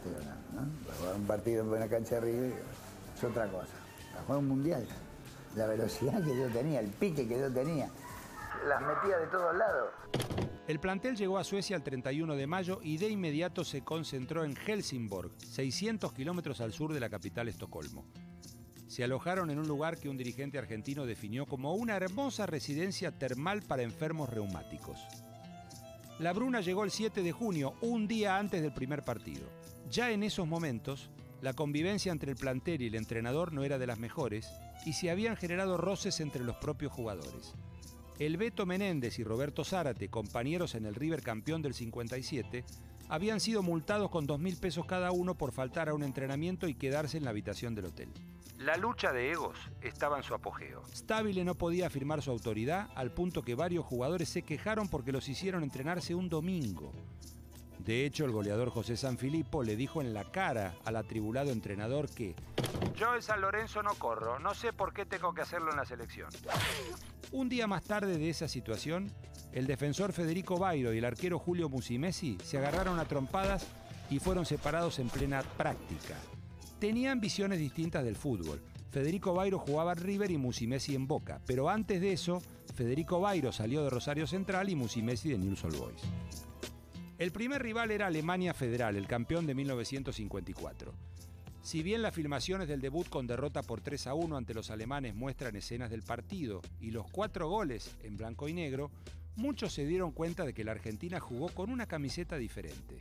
¿no? 0.53 0.85
Para 0.85 0.97
jugar 0.97 1.15
un 1.15 1.27
partido 1.27 1.63
en 1.63 1.69
buena 1.69 1.87
cancha 1.87 2.15
de 2.15 2.21
River 2.21 2.53
es 3.15 3.23
otra 3.23 3.47
cosa. 3.47 3.73
Para 4.11 4.23
jugar 4.25 4.39
un 4.39 4.47
mundial, 4.49 4.85
la 5.55 5.67
velocidad 5.67 6.21
que 6.21 6.37
yo 6.37 6.49
tenía, 6.49 6.81
el 6.81 6.89
pique 6.89 7.25
que 7.25 7.39
yo 7.39 7.49
tenía, 7.49 7.89
las 8.67 8.81
metía 8.81 9.17
de 9.19 9.27
todos 9.27 9.55
lados. 9.55 9.89
El 10.67 10.79
plantel 10.79 11.15
llegó 11.15 11.37
a 11.37 11.43
Suecia 11.43 11.75
el 11.75 11.83
31 11.83 12.35
de 12.35 12.47
mayo 12.47 12.79
y 12.83 12.97
de 12.97 13.09
inmediato 13.09 13.63
se 13.63 13.83
concentró 13.83 14.43
en 14.43 14.55
Helsingborg, 14.55 15.31
600 15.39 16.11
kilómetros 16.13 16.59
al 16.61 16.73
sur 16.73 16.93
de 16.93 16.99
la 16.99 17.09
capital 17.09 17.47
Estocolmo 17.47 18.05
se 18.87 19.03
alojaron 19.03 19.51
en 19.51 19.59
un 19.59 19.67
lugar 19.67 19.97
que 19.97 20.09
un 20.09 20.17
dirigente 20.17 20.57
argentino 20.57 21.05
definió 21.05 21.45
como 21.45 21.75
una 21.75 21.95
hermosa 21.95 22.45
residencia 22.45 23.11
termal 23.11 23.61
para 23.61 23.83
enfermos 23.83 24.29
reumáticos. 24.29 24.99
La 26.19 26.33
Bruna 26.33 26.61
llegó 26.61 26.83
el 26.83 26.91
7 26.91 27.21
de 27.21 27.31
junio, 27.31 27.75
un 27.81 28.07
día 28.07 28.37
antes 28.37 28.61
del 28.61 28.73
primer 28.73 29.03
partido. 29.03 29.47
Ya 29.91 30.11
en 30.11 30.23
esos 30.23 30.47
momentos, 30.47 31.09
la 31.41 31.53
convivencia 31.53 32.11
entre 32.11 32.31
el 32.31 32.37
plantel 32.37 32.81
y 32.81 32.87
el 32.87 32.95
entrenador 32.95 33.53
no 33.53 33.63
era 33.63 33.77
de 33.77 33.87
las 33.87 33.99
mejores 33.99 34.49
y 34.85 34.93
se 34.93 35.11
habían 35.11 35.35
generado 35.35 35.77
roces 35.77 36.19
entre 36.19 36.43
los 36.43 36.55
propios 36.55 36.91
jugadores. 36.91 37.53
El 38.19 38.37
Beto 38.37 38.65
Menéndez 38.65 39.19
y 39.19 39.23
Roberto 39.23 39.63
Zárate, 39.63 40.09
compañeros 40.09 40.73
en 40.73 40.87
el 40.87 40.95
River 40.95 41.21
campeón 41.21 41.61
del 41.61 41.75
57, 41.75 42.65
habían 43.09 43.39
sido 43.39 43.61
multados 43.61 44.09
con 44.09 44.25
dos 44.25 44.39
mil 44.39 44.57
pesos 44.57 44.87
cada 44.87 45.11
uno 45.11 45.35
por 45.35 45.51
faltar 45.51 45.87
a 45.87 45.93
un 45.93 46.01
entrenamiento 46.01 46.67
y 46.67 46.73
quedarse 46.73 47.17
en 47.17 47.25
la 47.25 47.29
habitación 47.29 47.75
del 47.75 47.85
hotel. 47.85 48.09
La 48.57 48.75
lucha 48.75 49.11
de 49.11 49.31
egos 49.31 49.55
estaba 49.81 50.17
en 50.17 50.23
su 50.23 50.33
apogeo. 50.33 50.81
Stabile 50.91 51.45
no 51.45 51.53
podía 51.53 51.85
afirmar 51.85 52.23
su 52.23 52.31
autoridad 52.31 52.89
al 52.95 53.11
punto 53.11 53.43
que 53.43 53.53
varios 53.53 53.85
jugadores 53.85 54.29
se 54.29 54.41
quejaron 54.41 54.87
porque 54.87 55.11
los 55.11 55.29
hicieron 55.29 55.61
entrenarse 55.61 56.15
un 56.15 56.27
domingo. 56.27 56.91
De 57.87 58.05
hecho, 58.05 58.25
el 58.25 58.31
goleador 58.31 58.69
José 58.69 58.97
Sanfilippo 58.97 59.63
le 59.63 59.77
dijo 59.77 60.01
en 60.01 60.13
la 60.13 60.25
cara 60.25 60.75
al 60.83 60.97
atribulado 60.97 61.51
entrenador 61.51 62.09
que 62.09 62.35
yo 62.97 63.15
en 63.15 63.21
San 63.21 63.39
Lorenzo 63.39 63.81
no 63.81 63.93
corro, 63.95 64.39
no 64.39 64.53
sé 64.53 64.73
por 64.73 64.91
qué 64.91 65.05
tengo 65.05 65.33
que 65.33 65.41
hacerlo 65.41 65.71
en 65.71 65.77
la 65.77 65.85
selección. 65.85 66.29
Un 67.31 67.47
día 67.47 67.65
más 67.65 67.85
tarde 67.85 68.17
de 68.17 68.29
esa 68.29 68.49
situación, 68.49 69.09
el 69.53 69.67
defensor 69.67 70.11
Federico 70.11 70.57
Bairo 70.57 70.93
y 70.93 70.97
el 70.97 71.05
arquero 71.05 71.39
Julio 71.39 71.69
Musimesi 71.69 72.37
se 72.43 72.57
agarraron 72.57 72.99
a 72.99 73.05
trompadas 73.05 73.65
y 74.09 74.19
fueron 74.19 74.45
separados 74.45 74.99
en 74.99 75.07
plena 75.07 75.41
práctica. 75.41 76.15
Tenían 76.79 77.21
visiones 77.21 77.59
distintas 77.59 78.03
del 78.03 78.17
fútbol. 78.17 78.61
Federico 78.91 79.33
Bairo 79.33 79.59
jugaba 79.59 79.93
en 79.93 79.99
River 79.99 80.31
y 80.31 80.37
Musimesi 80.37 80.93
en 80.93 81.07
Boca, 81.07 81.39
pero 81.45 81.69
antes 81.69 82.01
de 82.01 82.11
eso, 82.11 82.41
Federico 82.75 83.21
Bairo 83.21 83.53
salió 83.53 83.81
de 83.85 83.89
Rosario 83.89 84.27
Central 84.27 84.69
y 84.69 84.75
Musimesi 84.75 85.29
de 85.29 85.37
News 85.37 85.63
All 85.63 85.77
Boys. 85.77 86.01
El 87.17 87.31
primer 87.31 87.63
rival 87.63 87.89
era 87.89 88.05
Alemania 88.05 88.53
Federal, 88.53 88.95
el 88.95 89.07
campeón 89.07 89.47
de 89.47 89.55
1954. 89.55 90.93
Si 91.63 91.81
bien 91.81 92.03
las 92.03 92.13
filmaciones 92.13 92.67
del 92.67 92.79
debut 92.79 93.09
con 93.09 93.25
derrota 93.25 93.63
por 93.63 93.81
3 93.81 94.05
a 94.05 94.13
1 94.13 94.37
ante 94.37 94.53
los 94.53 94.69
alemanes 94.69 95.15
muestran 95.15 95.55
escenas 95.55 95.89
del 95.89 96.03
partido 96.03 96.61
y 96.79 96.91
los 96.91 97.09
cuatro 97.09 97.49
goles 97.49 97.97
en 98.03 98.17
blanco 98.17 98.47
y 98.47 98.53
negro, 98.53 98.91
muchos 99.35 99.73
se 99.73 99.87
dieron 99.87 100.11
cuenta 100.11 100.45
de 100.45 100.53
que 100.53 100.63
la 100.63 100.73
Argentina 100.73 101.19
jugó 101.19 101.49
con 101.49 101.71
una 101.71 101.87
camiseta 101.87 102.37
diferente. 102.37 102.99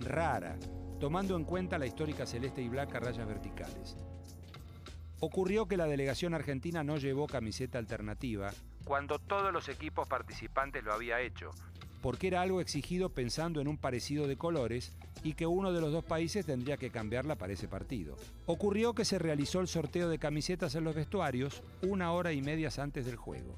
Rara, 0.00 0.56
tomando 0.98 1.36
en 1.36 1.44
cuenta 1.44 1.78
la 1.78 1.86
histórica 1.86 2.24
celeste 2.24 2.62
y 2.62 2.70
blanca 2.70 2.98
rayas 2.98 3.28
verticales. 3.28 3.94
Ocurrió 5.20 5.68
que 5.68 5.76
la 5.76 5.84
delegación 5.84 6.32
argentina 6.32 6.82
no 6.82 6.96
llevó 6.96 7.26
camiseta 7.26 7.76
alternativa 7.76 8.52
cuando 8.88 9.18
todos 9.18 9.52
los 9.52 9.68
equipos 9.68 10.08
participantes 10.08 10.82
lo 10.82 10.94
había 10.94 11.20
hecho, 11.20 11.50
porque 12.02 12.28
era 12.28 12.42
algo 12.42 12.60
exigido 12.60 13.10
pensando 13.10 13.60
en 13.60 13.68
un 13.68 13.76
parecido 13.76 14.26
de 14.26 14.36
colores 14.36 14.92
y 15.22 15.34
que 15.34 15.46
uno 15.46 15.72
de 15.72 15.80
los 15.80 15.92
dos 15.92 16.04
países 16.04 16.46
tendría 16.46 16.76
que 16.76 16.90
cambiarla 16.90 17.36
para 17.36 17.52
ese 17.52 17.68
partido. 17.68 18.16
Ocurrió 18.46 18.94
que 18.94 19.04
se 19.04 19.18
realizó 19.18 19.60
el 19.60 19.68
sorteo 19.68 20.08
de 20.08 20.18
camisetas 20.18 20.74
en 20.74 20.84
los 20.84 20.94
vestuarios 20.94 21.62
una 21.82 22.12
hora 22.12 22.32
y 22.32 22.42
media 22.42 22.70
antes 22.78 23.06
del 23.06 23.16
juego. 23.16 23.56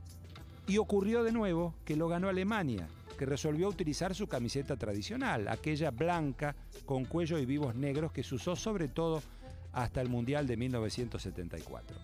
Y 0.67 0.79
ocurrió 0.79 1.25
de 1.25 1.33
nuevo 1.33 1.75
que 1.85 1.97
lo 1.97 2.09
ganó 2.09 2.29
Alemania, 2.29 2.89
que 3.19 3.27
resolvió 3.27 3.69
utilizar 3.69 4.15
su 4.15 4.29
camiseta 4.29 4.77
tradicional, 4.77 5.49
aquella 5.49 5.91
blanca 5.91 6.55
con 6.87 7.05
cuello 7.05 7.39
y 7.39 7.45
vivos 7.45 7.75
negros 7.75 8.13
que 8.13 8.23
se 8.23 8.37
usó 8.37 8.57
sobre 8.57 8.89
todo 8.89 9.23
hasta 9.73 10.01
el 10.01 10.09
Mundial 10.09 10.47
de 10.47 10.57
1974. 10.57 11.97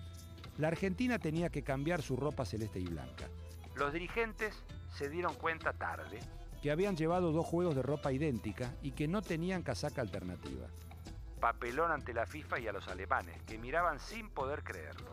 La 0.58 0.68
Argentina 0.68 1.18
tenía 1.18 1.48
que 1.48 1.62
cambiar 1.62 2.02
su 2.02 2.16
ropa 2.16 2.44
celeste 2.44 2.80
y 2.80 2.84
blanca. 2.84 3.28
Los 3.76 3.92
dirigentes 3.92 4.54
se 4.96 5.10
dieron 5.10 5.34
cuenta 5.34 5.72
tarde 5.74 6.20
que 6.62 6.70
habían 6.70 6.96
llevado 6.96 7.32
dos 7.32 7.46
juegos 7.46 7.74
de 7.74 7.82
ropa 7.82 8.12
idéntica 8.12 8.72
y 8.82 8.92
que 8.92 9.06
no 9.06 9.20
tenían 9.22 9.62
casaca 9.62 10.00
alternativa. 10.00 10.66
Papelón 11.38 11.92
ante 11.92 12.14
la 12.14 12.26
FIFA 12.26 12.60
y 12.60 12.66
a 12.66 12.72
los 12.72 12.88
alemanes, 12.88 13.42
que 13.42 13.58
miraban 13.58 14.00
sin 14.00 14.30
poder 14.30 14.64
creerlo. 14.64 15.10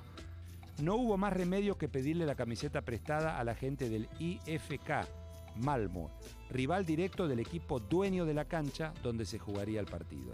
No 0.82 0.96
hubo 0.96 1.18
más 1.18 1.34
remedio 1.34 1.78
que 1.78 1.90
pedirle 1.90 2.26
la 2.26 2.36
camiseta 2.36 2.82
prestada 2.82 3.38
a 3.38 3.44
la 3.44 3.56
gente 3.56 3.90
del 3.90 4.10
IFK, 4.20 5.06
Malmo, 5.58 6.10
rival 6.50 6.86
directo 6.86 7.28
del 7.28 7.40
equipo 7.40 7.80
dueño 7.80 8.26
de 8.26 8.34
la 8.34 8.46
cancha 8.46 8.94
donde 9.04 9.26
se 9.26 9.38
jugaría 9.38 9.80
el 9.82 9.86
partido. 9.86 10.34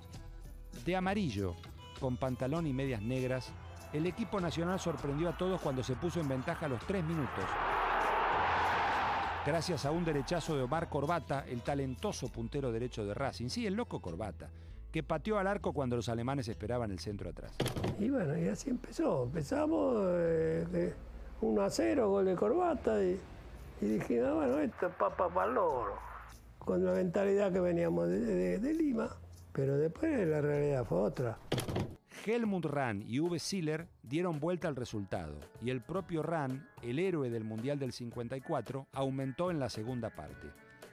De 0.85 0.95
amarillo, 0.95 1.55
con 1.99 2.15
pantalón 2.17 2.67
y 2.67 2.71
medias 2.71 3.01
negras, 3.01 3.51
el 3.91 4.05
equipo 4.05 4.39
nacional 4.39 4.79
sorprendió 4.79 5.29
a 5.29 5.37
todos 5.37 5.59
cuando 5.59 5.83
se 5.83 5.95
puso 5.95 6.21
en 6.21 6.29
ventaja 6.29 6.67
a 6.67 6.69
los 6.69 6.85
tres 6.85 7.03
minutos. 7.03 7.43
Gracias 9.45 9.85
a 9.85 9.91
un 9.91 10.03
derechazo 10.03 10.55
de 10.55 10.63
Omar 10.63 10.89
Corbata, 10.89 11.45
el 11.47 11.61
talentoso 11.61 12.29
puntero 12.29 12.71
derecho 12.71 13.05
de 13.05 13.13
Racing, 13.13 13.49
sí, 13.49 13.65
el 13.65 13.73
loco 13.73 14.01
Corbata, 14.01 14.49
que 14.91 15.03
pateó 15.03 15.37
al 15.39 15.47
arco 15.47 15.73
cuando 15.73 15.95
los 15.95 16.09
alemanes 16.09 16.47
esperaban 16.47 16.91
el 16.91 16.99
centro 16.99 17.29
atrás. 17.29 17.53
Y 17.99 18.09
bueno, 18.09 18.37
y 18.37 18.47
así 18.47 18.69
empezó. 18.69 19.23
Empezamos 19.23 19.95
1 19.95 20.07
eh, 20.73 20.93
a 21.65 21.69
0, 21.69 22.09
gol 22.09 22.25
de 22.25 22.35
Corbata, 22.35 23.03
y, 23.03 23.19
y 23.81 23.85
dijimos, 23.85 24.35
bueno, 24.35 24.59
esto 24.59 24.87
es 24.87 24.95
papa 24.95 25.29
para 25.29 25.47
el 25.47 25.55
loro. 25.55 25.93
Con 26.59 26.85
la 26.85 26.91
mentalidad 26.91 27.51
que 27.51 27.59
veníamos 27.59 28.09
de 28.09 28.73
Lima, 28.73 29.09
pero 29.53 29.77
después 29.77 30.27
la 30.27 30.41
realidad 30.41 30.85
fue 30.85 30.99
otra. 30.99 31.37
Helmut 32.29 32.65
Rahn 32.65 33.03
y 33.07 33.19
Uwe 33.19 33.39
Siller 33.39 33.87
dieron 34.03 34.39
vuelta 34.39 34.67
al 34.67 34.75
resultado 34.75 35.39
y 35.63 35.71
el 35.71 35.81
propio 35.81 36.21
Rahn, 36.21 36.67
el 36.83 36.99
héroe 36.99 37.31
del 37.31 37.43
Mundial 37.43 37.79
del 37.79 37.91
54, 37.91 38.85
aumentó 38.93 39.49
en 39.49 39.59
la 39.59 39.67
segunda 39.67 40.11
parte. 40.11 40.47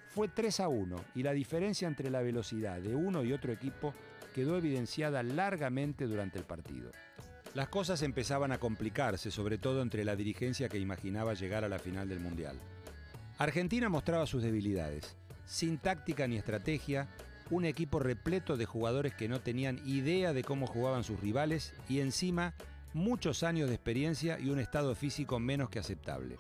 Fue 0.09 0.29
3 0.29 0.61
a 0.61 0.69
1 0.69 0.97
y 1.15 1.23
la 1.23 1.33
diferencia 1.33 1.87
entre 1.89 2.09
la 2.09 2.23
velocidad 2.23 2.81
de 2.81 2.95
uno 2.95 3.23
y 3.23 3.35
otro 3.35 3.53
equipo 3.53 3.93
quedó 4.35 4.57
evidenciada 4.57 5.23
largamente 5.23 6.07
durante 6.07 6.39
el 6.39 6.47
partido. 6.47 6.91
Las 7.53 7.69
cosas 7.69 8.01
empezaban 8.01 8.51
a 8.53 8.59
complicarse, 8.59 9.31
sobre 9.31 9.59
todo 9.59 9.83
entre 9.83 10.07
la 10.07 10.17
dirigencia 10.17 10.71
que 10.71 10.79
imaginaba 10.79 11.35
llegar 11.35 11.65
a 11.65 11.69
la 11.69 11.79
final 11.79 12.09
del 12.09 12.21
Mundial. 12.21 12.59
Argentina 13.37 13.91
mostraba 13.91 14.27
sus 14.27 14.43
debilidades. 14.43 15.15
Sin 15.45 15.77
táctica 15.77 16.27
ni 16.27 16.39
estrategia, 16.39 17.09
un 17.51 17.65
equipo 17.65 17.99
repleto 17.99 18.57
de 18.57 18.67
jugadores 18.67 19.15
que 19.15 19.29
no 19.29 19.41
tenían 19.41 19.81
idea 19.87 20.33
de 20.33 20.45
cómo 20.45 20.67
jugaban 20.67 21.05
sus 21.05 21.21
rivales 21.21 21.75
y 21.89 22.01
encima 22.01 22.55
muchos 22.93 23.43
años 23.43 23.69
de 23.69 23.75
experiencia 23.75 24.39
y 24.41 24.51
un 24.51 24.59
estado 24.59 24.95
físico 24.95 25.39
menos 25.39 25.69
que 25.69 25.79
aceptable. 25.79 26.37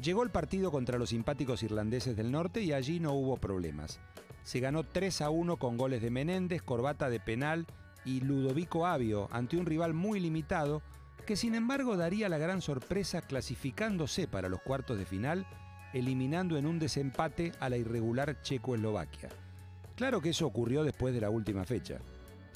Llegó 0.00 0.24
el 0.24 0.30
partido 0.30 0.70
contra 0.70 0.98
los 0.98 1.10
simpáticos 1.10 1.62
irlandeses 1.62 2.16
del 2.16 2.32
norte 2.32 2.60
y 2.62 2.72
allí 2.72 2.98
no 2.98 3.12
hubo 3.12 3.36
problemas. 3.36 4.00
Se 4.42 4.58
ganó 4.58 4.82
3 4.82 5.22
a 5.22 5.30
1 5.30 5.56
con 5.58 5.76
goles 5.76 6.02
de 6.02 6.10
Menéndez, 6.10 6.62
Corbata 6.62 7.08
de 7.08 7.20
penal 7.20 7.66
y 8.04 8.20
Ludovico 8.20 8.86
Avio 8.86 9.28
ante 9.30 9.56
un 9.56 9.64
rival 9.64 9.94
muy 9.94 10.18
limitado 10.18 10.82
que 11.24 11.36
sin 11.36 11.54
embargo 11.54 11.96
daría 11.96 12.28
la 12.28 12.38
gran 12.38 12.60
sorpresa 12.60 13.22
clasificándose 13.22 14.26
para 14.26 14.48
los 14.48 14.60
cuartos 14.60 14.98
de 14.98 15.06
final 15.06 15.46
eliminando 15.92 16.56
en 16.56 16.66
un 16.66 16.78
desempate 16.78 17.52
a 17.60 17.68
la 17.68 17.76
irregular 17.76 18.40
Checo-Eslovaquia. 18.42 19.28
Claro 19.96 20.20
que 20.20 20.30
eso 20.30 20.46
ocurrió 20.46 20.84
después 20.84 21.14
de 21.14 21.20
la 21.20 21.30
última 21.30 21.64
fecha. 21.64 21.98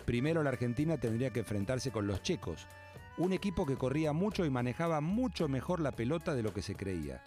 Primero 0.05 0.43
la 0.43 0.51
Argentina 0.51 0.99
tendría 0.99 1.31
que 1.31 1.41
enfrentarse 1.41 1.91
con 1.91 2.07
los 2.07 2.23
checos, 2.23 2.67
un 3.19 3.33
equipo 3.33 3.67
que 3.67 3.77
corría 3.77 4.13
mucho 4.13 4.45
y 4.45 4.51
manejaba 4.51 5.01
mucho 5.01 5.49
mejor 5.49 5.81
la 5.81 5.93
pelota 5.93 6.35
de 6.35 6.43
lo 6.43 6.53
que 6.53 6.63
se 6.63 6.75
creía. 6.75 7.23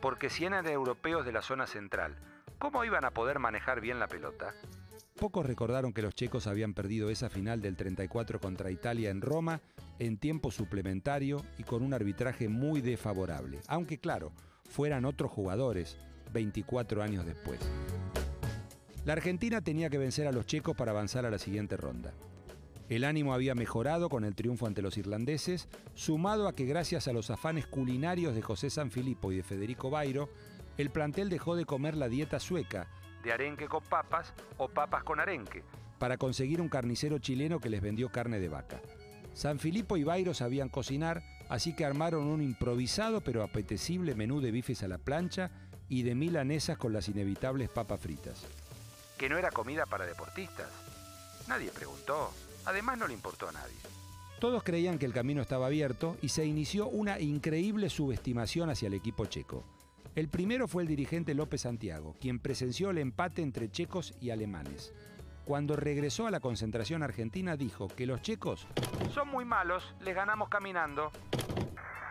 Porque 0.00 0.30
si 0.30 0.44
eran 0.44 0.66
europeos 0.66 1.24
de 1.24 1.32
la 1.32 1.42
zona 1.42 1.66
central, 1.66 2.16
¿cómo 2.58 2.84
iban 2.84 3.04
a 3.04 3.10
poder 3.10 3.38
manejar 3.38 3.80
bien 3.80 3.98
la 3.98 4.08
pelota? 4.08 4.54
Pocos 5.18 5.44
recordaron 5.44 5.92
que 5.92 6.02
los 6.02 6.14
checos 6.14 6.46
habían 6.46 6.74
perdido 6.74 7.10
esa 7.10 7.28
final 7.28 7.60
del 7.60 7.76
34 7.76 8.40
contra 8.40 8.70
Italia 8.70 9.10
en 9.10 9.20
Roma 9.20 9.60
en 9.98 10.16
tiempo 10.16 10.52
suplementario 10.52 11.44
y 11.58 11.64
con 11.64 11.82
un 11.82 11.92
arbitraje 11.92 12.48
muy 12.48 12.80
desfavorable. 12.80 13.60
Aunque 13.66 13.98
claro, 13.98 14.32
fueran 14.68 15.04
otros 15.04 15.30
jugadores 15.30 15.96
24 16.32 17.02
años 17.02 17.26
después. 17.26 17.58
La 19.04 19.14
Argentina 19.14 19.60
tenía 19.60 19.90
que 19.90 19.98
vencer 19.98 20.26
a 20.26 20.32
los 20.32 20.46
checos 20.46 20.76
para 20.76 20.90
avanzar 20.90 21.24
a 21.24 21.30
la 21.30 21.38
siguiente 21.38 21.76
ronda. 21.76 22.12
El 22.88 23.04
ánimo 23.04 23.34
había 23.34 23.54
mejorado 23.54 24.08
con 24.08 24.24
el 24.24 24.34
triunfo 24.34 24.66
ante 24.66 24.80
los 24.80 24.96
irlandeses, 24.96 25.68
sumado 25.94 26.48
a 26.48 26.54
que 26.54 26.64
gracias 26.64 27.06
a 27.06 27.12
los 27.12 27.30
afanes 27.30 27.66
culinarios 27.66 28.34
de 28.34 28.42
José 28.42 28.70
Sanfilippo 28.70 29.30
y 29.30 29.36
de 29.36 29.42
Federico 29.42 29.90
Bairo, 29.90 30.30
el 30.78 30.90
plantel 30.90 31.28
dejó 31.28 31.54
de 31.54 31.66
comer 31.66 31.96
la 31.96 32.08
dieta 32.08 32.38
sueca, 32.38 32.86
de 33.22 33.32
arenque 33.32 33.66
con 33.66 33.82
papas 33.82 34.32
o 34.56 34.68
papas 34.68 35.02
con 35.04 35.20
arenque, 35.20 35.64
para 35.98 36.16
conseguir 36.16 36.60
un 36.60 36.68
carnicero 36.68 37.18
chileno 37.18 37.60
que 37.60 37.68
les 37.68 37.82
vendió 37.82 38.10
carne 38.10 38.40
de 38.40 38.48
vaca. 38.48 38.80
Sanfilippo 39.34 39.96
y 39.96 40.04
Bairo 40.04 40.32
sabían 40.34 40.68
cocinar, 40.68 41.22
así 41.48 41.74
que 41.74 41.84
armaron 41.84 42.26
un 42.26 42.42
improvisado 42.42 43.20
pero 43.20 43.42
apetecible 43.42 44.14
menú 44.14 44.40
de 44.40 44.50
bifes 44.50 44.82
a 44.82 44.88
la 44.88 44.98
plancha 44.98 45.50
y 45.88 46.02
de 46.02 46.14
milanesas 46.14 46.76
con 46.78 46.92
las 46.92 47.08
inevitables 47.08 47.68
papas 47.68 48.00
fritas. 48.00 48.44
Que 49.16 49.28
no 49.28 49.38
era 49.38 49.50
comida 49.50 49.86
para 49.86 50.06
deportistas. 50.06 50.68
Nadie 51.48 51.70
preguntó. 51.70 52.30
Además 52.66 52.98
no 52.98 53.06
le 53.06 53.14
importó 53.14 53.48
a 53.48 53.52
nadie. 53.52 53.76
Todos 54.38 54.62
creían 54.62 54.98
que 54.98 55.06
el 55.06 55.12
camino 55.12 55.42
estaba 55.42 55.66
abierto 55.66 56.16
y 56.22 56.28
se 56.28 56.44
inició 56.44 56.86
una 56.88 57.18
increíble 57.18 57.90
subestimación 57.90 58.70
hacia 58.70 58.86
el 58.86 58.94
equipo 58.94 59.26
checo. 59.26 59.64
El 60.14 60.28
primero 60.28 60.68
fue 60.68 60.82
el 60.82 60.88
dirigente 60.88 61.34
López 61.34 61.62
Santiago, 61.62 62.14
quien 62.20 62.38
presenció 62.38 62.90
el 62.90 62.98
empate 62.98 63.42
entre 63.42 63.70
checos 63.70 64.14
y 64.20 64.30
alemanes. 64.30 64.92
Cuando 65.48 65.76
regresó 65.76 66.26
a 66.26 66.30
la 66.30 66.40
concentración 66.40 67.02
argentina 67.02 67.56
dijo 67.56 67.88
que 67.88 68.04
los 68.04 68.20
checos 68.20 68.68
son 69.14 69.28
muy 69.28 69.46
malos, 69.46 69.94
les 70.02 70.14
ganamos 70.14 70.50
caminando. 70.50 71.10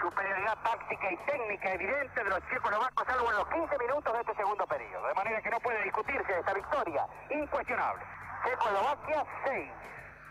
Superioridad 0.01 0.57
táctica 0.63 1.11
y 1.11 1.17
técnica 1.29 1.75
evidente 1.75 2.23
de 2.23 2.29
los 2.31 2.39
checoslovacos 2.49 3.05
salvo 3.05 3.29
en 3.29 3.37
los 3.37 3.47
15 3.49 3.77
minutos 3.77 4.11
de 4.11 4.19
este 4.21 4.35
segundo 4.37 4.65
periodo. 4.65 5.07
De 5.07 5.13
manera 5.13 5.39
que 5.43 5.51
no 5.51 5.59
puede 5.59 5.83
discutirse 5.83 6.39
esta 6.39 6.51
victoria. 6.51 7.05
Incuestionable. 7.29 8.03
Checoslovaquia 8.43 9.25
6. 9.45 9.69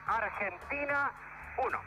Argentina 0.09 1.13
1. 1.65 1.79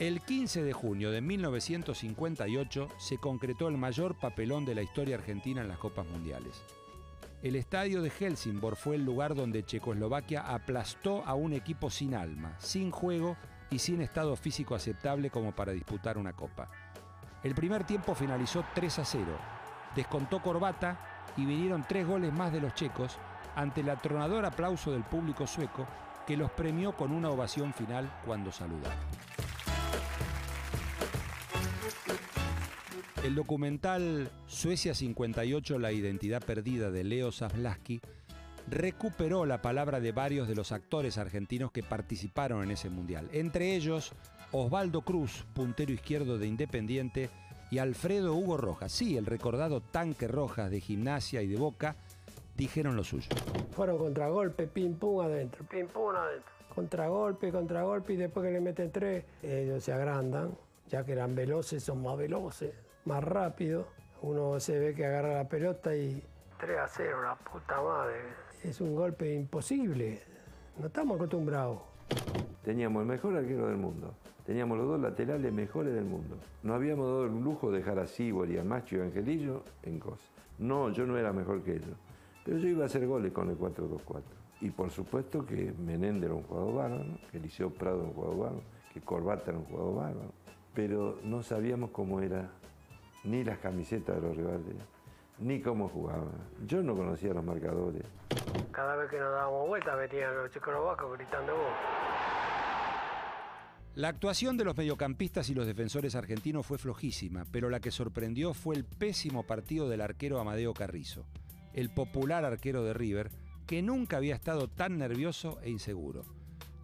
El 0.00 0.22
15 0.22 0.64
de 0.64 0.72
junio 0.72 1.12
de 1.12 1.20
1958 1.20 2.88
se 2.98 3.18
concretó 3.18 3.68
el 3.68 3.76
mayor 3.76 4.18
papelón 4.18 4.64
de 4.64 4.74
la 4.74 4.82
historia 4.82 5.14
argentina 5.14 5.60
en 5.60 5.68
las 5.68 5.78
Copas 5.78 6.04
Mundiales. 6.06 6.64
El 7.44 7.56
estadio 7.56 8.00
de 8.00 8.08
Helsingborg 8.08 8.74
fue 8.74 8.96
el 8.96 9.04
lugar 9.04 9.34
donde 9.34 9.66
Checoslovaquia 9.66 10.40
aplastó 10.40 11.22
a 11.26 11.34
un 11.34 11.52
equipo 11.52 11.90
sin 11.90 12.14
alma, 12.14 12.54
sin 12.58 12.90
juego 12.90 13.36
y 13.68 13.80
sin 13.80 14.00
estado 14.00 14.34
físico 14.34 14.74
aceptable 14.74 15.28
como 15.28 15.52
para 15.52 15.72
disputar 15.72 16.16
una 16.16 16.32
copa. 16.32 16.70
El 17.42 17.54
primer 17.54 17.84
tiempo 17.84 18.14
finalizó 18.14 18.64
3 18.74 18.98
a 18.98 19.04
0. 19.04 19.26
Descontó 19.94 20.40
Corbata 20.40 20.98
y 21.36 21.44
vinieron 21.44 21.84
tres 21.86 22.06
goles 22.06 22.32
más 22.32 22.50
de 22.50 22.62
los 22.62 22.74
checos 22.74 23.18
ante 23.54 23.82
el 23.82 23.90
atronador 23.90 24.46
aplauso 24.46 24.92
del 24.92 25.04
público 25.04 25.46
sueco 25.46 25.86
que 26.26 26.38
los 26.38 26.50
premió 26.50 26.96
con 26.96 27.12
una 27.12 27.28
ovación 27.28 27.74
final 27.74 28.10
cuando 28.24 28.52
saludaron. 28.52 28.96
El 33.24 33.36
documental 33.36 34.28
Suecia 34.46 34.94
58, 34.94 35.78
la 35.78 35.92
identidad 35.92 36.42
perdida 36.44 36.90
de 36.90 37.04
Leo 37.04 37.32
Zablaski, 37.32 38.02
recuperó 38.68 39.46
la 39.46 39.62
palabra 39.62 39.98
de 39.98 40.12
varios 40.12 40.46
de 40.46 40.54
los 40.54 40.72
actores 40.72 41.16
argentinos 41.16 41.72
que 41.72 41.82
participaron 41.82 42.62
en 42.62 42.72
ese 42.72 42.90
mundial. 42.90 43.30
Entre 43.32 43.76
ellos, 43.76 44.12
Osvaldo 44.52 45.00
Cruz, 45.00 45.46
puntero 45.54 45.90
izquierdo 45.90 46.36
de 46.36 46.48
Independiente, 46.48 47.30
y 47.70 47.78
Alfredo 47.78 48.34
Hugo 48.34 48.58
Rojas, 48.58 48.92
sí, 48.92 49.16
el 49.16 49.24
recordado 49.24 49.80
tanque 49.80 50.28
Rojas 50.28 50.70
de 50.70 50.82
gimnasia 50.82 51.40
y 51.40 51.46
de 51.46 51.56
boca, 51.56 51.96
dijeron 52.58 52.94
lo 52.94 53.04
suyo. 53.04 53.28
Fueron 53.70 53.96
contragolpe, 53.96 54.66
pim 54.66 54.96
pum 54.96 55.22
adentro, 55.22 55.64
pim 55.64 55.86
pum 55.86 56.14
adentro. 56.14 56.52
Contragolpe, 56.74 57.50
contragolpe 57.50 58.12
y 58.12 58.16
después 58.16 58.44
que 58.44 58.52
le 58.52 58.60
meten 58.60 58.92
tres, 58.92 59.24
ellos 59.42 59.82
se 59.82 59.94
agrandan, 59.94 60.54
ya 60.90 61.06
que 61.06 61.12
eran 61.12 61.34
veloces, 61.34 61.82
son 61.82 62.02
más 62.02 62.18
veloces 62.18 62.83
más 63.04 63.22
rápido. 63.22 63.86
Uno 64.22 64.58
se 64.60 64.78
ve 64.78 64.94
que 64.94 65.06
agarra 65.06 65.34
la 65.34 65.48
pelota 65.48 65.94
y 65.94 66.22
3 66.58 66.78
a 66.78 66.88
0, 66.88 67.22
la 67.22 67.36
puta 67.36 67.80
madre. 67.82 68.14
Es 68.62 68.80
un 68.80 68.94
golpe 68.94 69.34
imposible. 69.34 70.22
No 70.78 70.86
estamos 70.86 71.16
acostumbrados. 71.16 71.78
Teníamos 72.62 73.02
el 73.02 73.08
mejor 73.08 73.36
arquero 73.36 73.68
del 73.68 73.76
mundo. 73.76 74.14
Teníamos 74.46 74.78
los 74.78 74.86
dos 74.86 75.00
laterales 75.00 75.52
mejores 75.52 75.94
del 75.94 76.04
mundo. 76.04 76.36
Nos 76.62 76.76
habíamos 76.76 77.06
dado 77.06 77.24
el 77.26 77.42
lujo 77.42 77.70
de 77.70 77.78
dejar 77.78 77.98
a 77.98 78.06
Sibori, 78.06 78.58
a 78.58 78.64
Macho 78.64 78.96
y 78.96 79.00
a 79.00 79.04
Angelillo 79.04 79.62
en 79.82 79.98
cosas. 79.98 80.30
No, 80.58 80.90
yo 80.90 81.06
no 81.06 81.18
era 81.18 81.32
mejor 81.32 81.62
que 81.62 81.76
ellos. 81.76 81.96
Pero 82.44 82.58
yo 82.58 82.68
iba 82.68 82.84
a 82.84 82.86
hacer 82.86 83.06
goles 83.06 83.32
con 83.32 83.50
el 83.50 83.58
4-2-4. 83.58 84.22
Y 84.60 84.70
por 84.70 84.90
supuesto 84.90 85.44
que 85.44 85.72
Menéndez 85.78 86.24
era 86.24 86.34
un 86.34 86.42
jugador 86.44 86.74
bárbaro, 86.74 87.18
que 87.30 87.38
Eliseo 87.38 87.70
Prado 87.70 87.98
era 87.98 88.08
un 88.08 88.14
jugador 88.14 88.38
bárbaro, 88.38 88.62
que 88.92 89.00
Corbata 89.00 89.50
era 89.50 89.58
un 89.58 89.64
jugador 89.64 89.94
bárbaro. 89.96 90.32
Pero 90.74 91.18
no 91.24 91.42
sabíamos 91.42 91.90
cómo 91.90 92.20
era 92.20 92.50
ni 93.24 93.42
las 93.42 93.58
camisetas 93.58 94.16
de 94.16 94.22
los 94.22 94.36
rivales, 94.36 94.76
ni 95.38 95.60
cómo 95.60 95.88
jugaban. 95.88 96.30
Yo 96.66 96.82
no 96.82 96.94
conocía 96.94 97.34
los 97.34 97.44
marcadores. 97.44 98.02
Cada 98.70 98.96
vez 98.96 99.10
que 99.10 99.18
nos 99.18 99.32
dábamos 99.32 99.68
vueltas 99.68 99.96
venían 99.96 100.36
los 100.36 100.50
checoslovacos 100.50 101.16
gritando 101.18 101.52
gol. 101.52 101.72
La 103.96 104.08
actuación 104.08 104.56
de 104.56 104.64
los 104.64 104.76
mediocampistas 104.76 105.48
y 105.50 105.54
los 105.54 105.66
defensores 105.66 106.16
argentinos 106.16 106.66
fue 106.66 106.78
flojísima, 106.78 107.44
pero 107.52 107.70
la 107.70 107.78
que 107.78 107.92
sorprendió 107.92 108.52
fue 108.52 108.74
el 108.74 108.84
pésimo 108.84 109.44
partido 109.44 109.88
del 109.88 110.00
arquero 110.00 110.40
Amadeo 110.40 110.74
Carrizo, 110.74 111.26
el 111.74 111.90
popular 111.90 112.44
arquero 112.44 112.82
de 112.82 112.92
River, 112.92 113.30
que 113.68 113.82
nunca 113.82 114.16
había 114.16 114.34
estado 114.34 114.68
tan 114.68 114.98
nervioso 114.98 115.60
e 115.62 115.70
inseguro. 115.70 116.24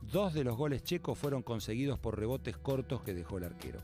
Dos 0.02 0.34
de 0.34 0.44
los 0.44 0.56
goles 0.56 0.84
checos 0.84 1.18
fueron 1.18 1.42
conseguidos 1.42 1.98
por 1.98 2.16
rebotes 2.16 2.56
cortos 2.56 3.02
que 3.02 3.12
dejó 3.12 3.38
el 3.38 3.44
arquero. 3.44 3.80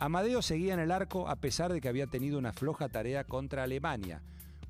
Amadeo 0.00 0.42
seguía 0.42 0.74
en 0.74 0.80
el 0.80 0.92
arco 0.92 1.28
a 1.28 1.36
pesar 1.36 1.72
de 1.72 1.80
que 1.80 1.88
había 1.88 2.06
tenido 2.06 2.38
una 2.38 2.52
floja 2.52 2.88
tarea 2.88 3.24
contra 3.24 3.64
Alemania, 3.64 4.22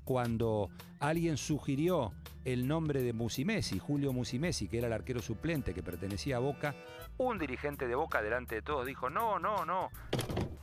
cuando 0.05 0.71
alguien 1.01 1.37
sugirió 1.37 2.13
el 2.47 2.67
nombre 2.67 3.03
de 3.03 3.13
Musimesi, 3.13 3.79
Julio 3.79 4.15
Musimesi, 4.15 4.69
que 4.69 4.79
era 4.79 4.87
el 4.87 4.95
arquero 4.95 5.21
suplente 5.21 5.75
que 5.75 5.83
pertenecía 5.83 6.37
a 6.37 6.39
Boca, 6.39 6.75
un 7.19 7.39
dirigente 7.39 7.87
de 7.87 7.95
Boca 7.95 8.23
delante 8.23 8.55
de 8.55 8.63
todos 8.63 8.87
dijo, 8.87 9.11
no, 9.11 9.39
no, 9.39 9.67
no. 9.67 9.91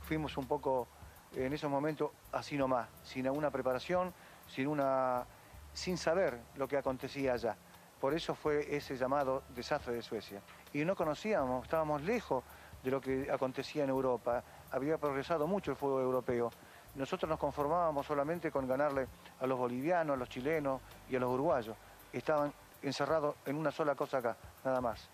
Fuimos 0.00 0.36
un 0.36 0.46
poco 0.46 0.88
en 1.36 1.52
esos 1.52 1.70
momentos 1.70 2.10
así 2.32 2.56
nomás, 2.56 2.88
sin 3.04 3.26
alguna 3.26 3.50
preparación, 3.50 4.12
sin, 4.48 4.66
una, 4.66 5.26
sin 5.74 5.96
saber 5.96 6.40
lo 6.56 6.66
que 6.66 6.76
acontecía 6.76 7.34
allá. 7.34 7.56
Por 8.00 8.14
eso 8.14 8.34
fue 8.34 8.74
ese 8.74 8.96
llamado 8.96 9.44
desastre 9.54 9.94
de 9.94 10.02
Suecia. 10.02 10.40
Y 10.72 10.84
no 10.84 10.96
conocíamos, 10.96 11.62
estábamos 11.62 12.02
lejos 12.02 12.42
de 12.82 12.90
lo 12.90 13.00
que 13.00 13.28
acontecía 13.30 13.84
en 13.84 13.90
Europa. 13.90 14.42
Había 14.72 14.98
progresado 14.98 15.46
mucho 15.46 15.70
el 15.70 15.76
fútbol 15.76 16.02
europeo. 16.02 16.50
Nosotros 16.94 17.28
nos 17.28 17.38
conformábamos 17.38 18.06
solamente 18.06 18.50
con 18.50 18.66
ganarle 18.66 19.06
a 19.40 19.46
los 19.46 19.58
bolivianos, 19.58 20.14
a 20.14 20.18
los 20.18 20.28
chilenos 20.28 20.80
y 21.10 21.16
a 21.16 21.20
los 21.20 21.32
uruguayos. 21.32 21.76
Estaban 22.12 22.52
encerrados 22.82 23.36
en 23.44 23.56
una 23.56 23.70
sola 23.70 23.94
cosa 23.94 24.18
acá, 24.18 24.36
nada 24.64 24.80
más. 24.80 25.08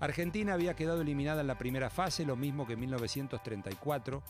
Argentina 0.00 0.54
había 0.54 0.74
quedado 0.74 1.02
eliminada 1.02 1.42
en 1.42 1.46
la 1.46 1.58
primera 1.58 1.90
fase, 1.90 2.24
lo 2.24 2.36
mismo 2.36 2.66
que 2.66 2.72
en 2.72 2.80
1934, 2.80 4.22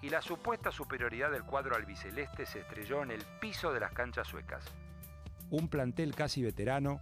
y 0.00 0.10
la 0.10 0.22
supuesta 0.22 0.70
superioridad 0.70 1.30
del 1.30 1.42
cuadro 1.42 1.74
albiceleste 1.74 2.46
se 2.46 2.60
estrelló 2.60 3.02
en 3.02 3.10
el 3.10 3.24
piso 3.40 3.72
de 3.72 3.80
las 3.80 3.92
canchas 3.92 4.28
suecas. 4.28 4.64
Un 5.50 5.68
plantel 5.68 6.14
casi 6.14 6.42
veterano, 6.42 7.00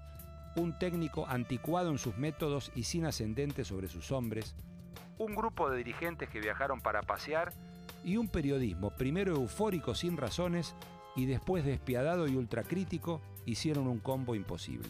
un 0.56 0.78
técnico 0.78 1.26
anticuado 1.26 1.90
en 1.90 1.98
sus 1.98 2.16
métodos 2.16 2.72
y 2.74 2.84
sin 2.84 3.04
ascendente 3.04 3.64
sobre 3.64 3.88
sus 3.88 4.10
hombres, 4.12 4.56
un 5.18 5.34
grupo 5.34 5.70
de 5.70 5.78
dirigentes 5.78 6.28
que 6.28 6.40
viajaron 6.40 6.80
para 6.80 7.02
pasear 7.02 7.52
y 8.04 8.16
un 8.16 8.28
periodismo 8.28 8.90
primero 8.90 9.34
eufórico 9.34 9.94
sin 9.94 10.16
razones 10.16 10.74
y 11.16 11.26
después 11.26 11.64
despiadado 11.64 12.28
y 12.28 12.36
ultracrítico 12.36 13.20
hicieron 13.46 13.86
un 13.86 13.98
combo 13.98 14.34
imposible. 14.34 14.88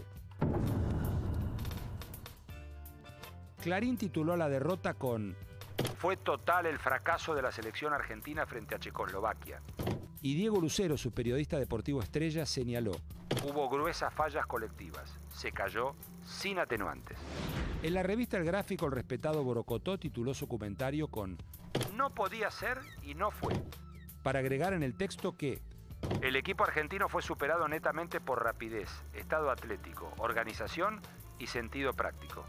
Clarín 3.62 3.96
tituló 3.96 4.36
la 4.36 4.48
derrota 4.48 4.94
con 4.94 5.34
Fue 5.98 6.16
total 6.16 6.66
el 6.66 6.78
fracaso 6.78 7.34
de 7.34 7.42
la 7.42 7.50
selección 7.50 7.92
argentina 7.92 8.46
frente 8.46 8.74
a 8.74 8.78
Checoslovaquia. 8.78 9.60
Y 10.22 10.34
Diego 10.34 10.60
Lucero, 10.60 10.96
su 10.96 11.12
periodista 11.12 11.58
deportivo 11.58 12.02
estrella, 12.02 12.46
señaló 12.46 12.92
Hubo 13.44 13.68
gruesas 13.68 14.12
fallas 14.12 14.46
colectivas. 14.46 15.18
Se 15.32 15.52
cayó 15.52 15.94
sin 16.24 16.58
atenuantes. 16.58 17.18
En 17.82 17.94
la 17.94 18.02
revista 18.02 18.36
El 18.38 18.44
Gráfico, 18.44 18.86
el 18.86 18.92
respetado 18.92 19.44
Borocotó 19.44 19.98
tituló 19.98 20.34
su 20.34 20.48
comentario 20.48 21.08
con 21.08 21.36
No 21.94 22.14
podía 22.14 22.50
ser 22.50 22.78
y 23.02 23.14
no 23.14 23.30
fue. 23.30 23.54
Para 24.22 24.38
agregar 24.38 24.72
en 24.72 24.82
el 24.82 24.94
texto 24.94 25.36
que 25.36 25.60
el 26.22 26.36
equipo 26.36 26.64
argentino 26.64 27.08
fue 27.08 27.22
superado 27.22 27.68
netamente 27.68 28.20
por 28.20 28.42
rapidez, 28.42 28.88
estado 29.12 29.50
atlético, 29.50 30.12
organización 30.18 31.00
y 31.38 31.46
sentido 31.46 31.92
práctico. 31.92 32.44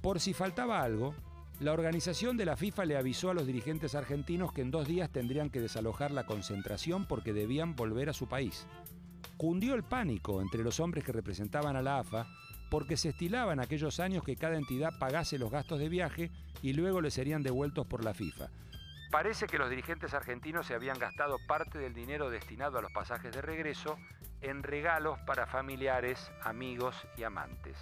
Por 0.00 0.20
si 0.20 0.32
faltaba 0.32 0.80
algo, 0.80 1.14
la 1.58 1.72
organización 1.72 2.36
de 2.36 2.44
la 2.44 2.56
FIFA 2.56 2.84
le 2.84 2.96
avisó 2.96 3.30
a 3.30 3.34
los 3.34 3.46
dirigentes 3.46 3.94
argentinos 3.94 4.52
que 4.52 4.62
en 4.62 4.70
dos 4.70 4.86
días 4.86 5.10
tendrían 5.10 5.50
que 5.50 5.60
desalojar 5.60 6.12
la 6.12 6.24
concentración 6.24 7.06
porque 7.06 7.32
debían 7.32 7.74
volver 7.74 8.08
a 8.08 8.14
su 8.14 8.28
país. 8.28 8.66
Cundió 9.36 9.74
el 9.74 9.82
pánico 9.82 10.40
entre 10.40 10.62
los 10.62 10.80
hombres 10.80 11.04
que 11.04 11.12
representaban 11.12 11.76
a 11.76 11.82
la 11.82 11.98
AFA 11.98 12.26
porque 12.70 12.96
se 12.96 13.10
estilaba 13.10 13.52
en 13.52 13.60
aquellos 13.60 14.00
años 14.00 14.24
que 14.24 14.36
cada 14.36 14.56
entidad 14.56 14.98
pagase 14.98 15.38
los 15.38 15.50
gastos 15.50 15.78
de 15.78 15.88
viaje 15.88 16.30
y 16.62 16.72
luego 16.72 17.00
le 17.00 17.10
serían 17.10 17.42
devueltos 17.42 17.86
por 17.86 18.04
la 18.04 18.14
FIFA. 18.14 18.48
Parece 19.10 19.46
que 19.46 19.58
los 19.58 19.70
dirigentes 19.70 20.14
argentinos 20.14 20.66
se 20.66 20.74
habían 20.74 20.98
gastado 20.98 21.36
parte 21.46 21.78
del 21.78 21.94
dinero 21.94 22.28
destinado 22.28 22.78
a 22.78 22.82
los 22.82 22.92
pasajes 22.92 23.32
de 23.32 23.40
regreso 23.40 23.96
en 24.42 24.62
regalos 24.62 25.18
para 25.20 25.46
familiares, 25.46 26.30
amigos 26.42 26.96
y 27.16 27.22
amantes. 27.22 27.76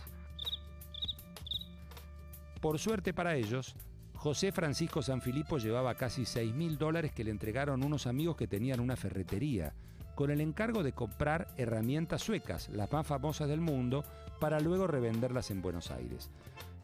Por 2.61 2.79
suerte 2.79 3.13
para 3.13 3.37
ellos, 3.37 3.75
José 4.15 4.53
Francisco 4.53 5.03
Sanfilippo 5.03 5.59
llevaba 5.59 5.95
casi 5.97 6.25
6 6.25 6.55
mil 6.55 6.79
dólares 6.79 7.13
que 7.13 7.25
le 7.25 7.31
entregaron 7.31 7.83
unos 7.83 8.07
amigos 8.07 8.37
que 8.37 8.47
tenían 8.47 8.81
una 8.81 8.97
ferretería, 8.97 9.75
con 10.15 10.31
el 10.31 10.41
encargo 10.41 10.83
de 10.83 10.93
comprar 10.93 11.49
herramientas 11.57 12.23
suecas, 12.23 12.69
las 12.71 12.91
más 12.93 13.07
famosas 13.07 13.49
del 13.49 13.61
mundo, 13.61 14.05
para 14.41 14.61
luego 14.61 14.87
revenderlas 14.87 15.51
en 15.51 15.63
Buenos 15.63 15.91
Aires. 15.91 16.31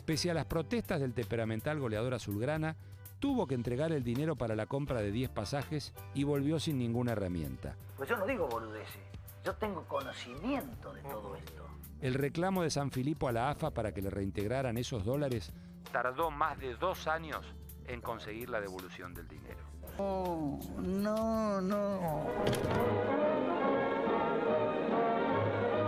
Pese 0.04 0.30
a 0.30 0.34
las 0.34 0.46
protestas 0.46 1.00
del 1.00 1.14
temperamental 1.14 1.78
goleador 1.78 2.14
azulgrana, 2.14 2.76
tuvo 3.18 3.46
que 3.46 3.54
entregar 3.54 3.92
el 3.92 4.02
dinero 4.02 4.36
para 4.36 4.56
la 4.56 4.66
compra 4.66 5.00
de 5.00 5.12
10 5.12 5.30
pasajes 5.30 5.92
y 6.14 6.24
volvió 6.24 6.58
sin 6.58 6.78
ninguna 6.78 7.12
herramienta. 7.12 7.76
Pues 7.96 8.08
yo 8.08 8.16
no 8.16 8.26
digo 8.26 8.48
boludeces, 8.48 9.02
yo 9.44 9.54
tengo 9.54 9.84
conocimiento 9.84 10.92
de 10.92 11.02
todo 11.02 11.36
esto. 11.36 11.66
El 12.00 12.14
reclamo 12.14 12.62
de 12.62 12.70
San 12.70 12.90
Filipo 12.90 13.28
a 13.28 13.32
la 13.32 13.50
AFA 13.50 13.72
para 13.72 13.92
que 13.92 14.00
le 14.00 14.10
reintegraran 14.10 14.78
esos 14.78 15.04
dólares 15.04 15.52
tardó 15.92 16.30
más 16.30 16.58
de 16.58 16.74
dos 16.76 17.06
años 17.06 17.44
en 17.86 18.00
conseguir 18.00 18.48
la 18.48 18.60
devolución 18.60 19.12
del 19.14 19.28
dinero. 19.28 19.58
No, 19.98 20.58
no, 20.80 21.60
no. 21.60 22.26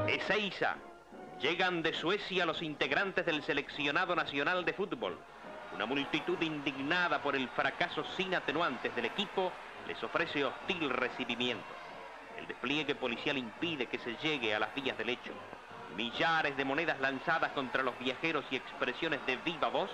Ezeiza. 0.09 0.77
Llegan 1.43 1.83
de 1.83 1.93
Suecia 1.93 2.47
los 2.47 2.63
integrantes 2.63 3.27
del 3.27 3.43
seleccionado 3.43 4.15
nacional 4.15 4.65
de 4.65 4.75
fútbol. 4.75 5.19
Una 5.75 5.87
multitud 5.87 6.41
indignada 6.41 7.21
por 7.21 7.35
el 7.35 7.49
fracaso 7.49 8.05
sin 8.17 8.33
atenuantes 8.33 8.95
del 8.95 9.07
equipo 9.07 9.51
les 9.89 10.01
ofrece 10.05 10.45
hostil 10.45 10.89
recibimiento. 10.89 11.65
El 12.39 12.47
despliegue 12.47 12.95
policial 12.95 13.37
impide 13.37 13.87
que 13.87 13.99
se 13.99 14.15
llegue 14.23 14.55
a 14.55 14.61
las 14.61 14.73
vías 14.77 14.97
del 14.97 15.09
hecho. 15.09 15.33
Millares 15.97 16.57
de 16.57 16.65
monedas 16.65 17.01
lanzadas 17.01 17.51
contra 17.53 17.83
los 17.83 17.99
viajeros 17.99 18.45
y 18.53 18.57
expresiones 18.57 19.19
de 19.27 19.37
viva 19.39 19.67
voz 19.67 19.91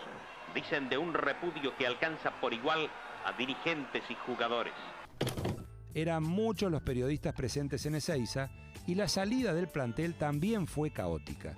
dicen 0.55 0.91
de 0.91 0.99
un 0.99 1.15
repudio 1.15 1.75
que 1.79 1.87
alcanza 1.87 2.31
por 2.43 2.53
igual 2.53 2.91
a 3.25 3.33
dirigentes 3.33 4.03
y 4.11 4.15
jugadores. 4.27 4.75
Eran 5.95 6.25
muchos 6.25 6.71
los 6.71 6.83
periodistas 6.83 7.35
presentes 7.35 7.87
en 7.87 7.95
Ezeiza 7.95 8.51
y 8.89 8.95
la 8.95 9.07
salida 9.07 9.53
del 9.53 9.69
plantel 9.69 10.15
también 10.15 10.67
fue 10.67 10.91
caótica. 10.91 11.55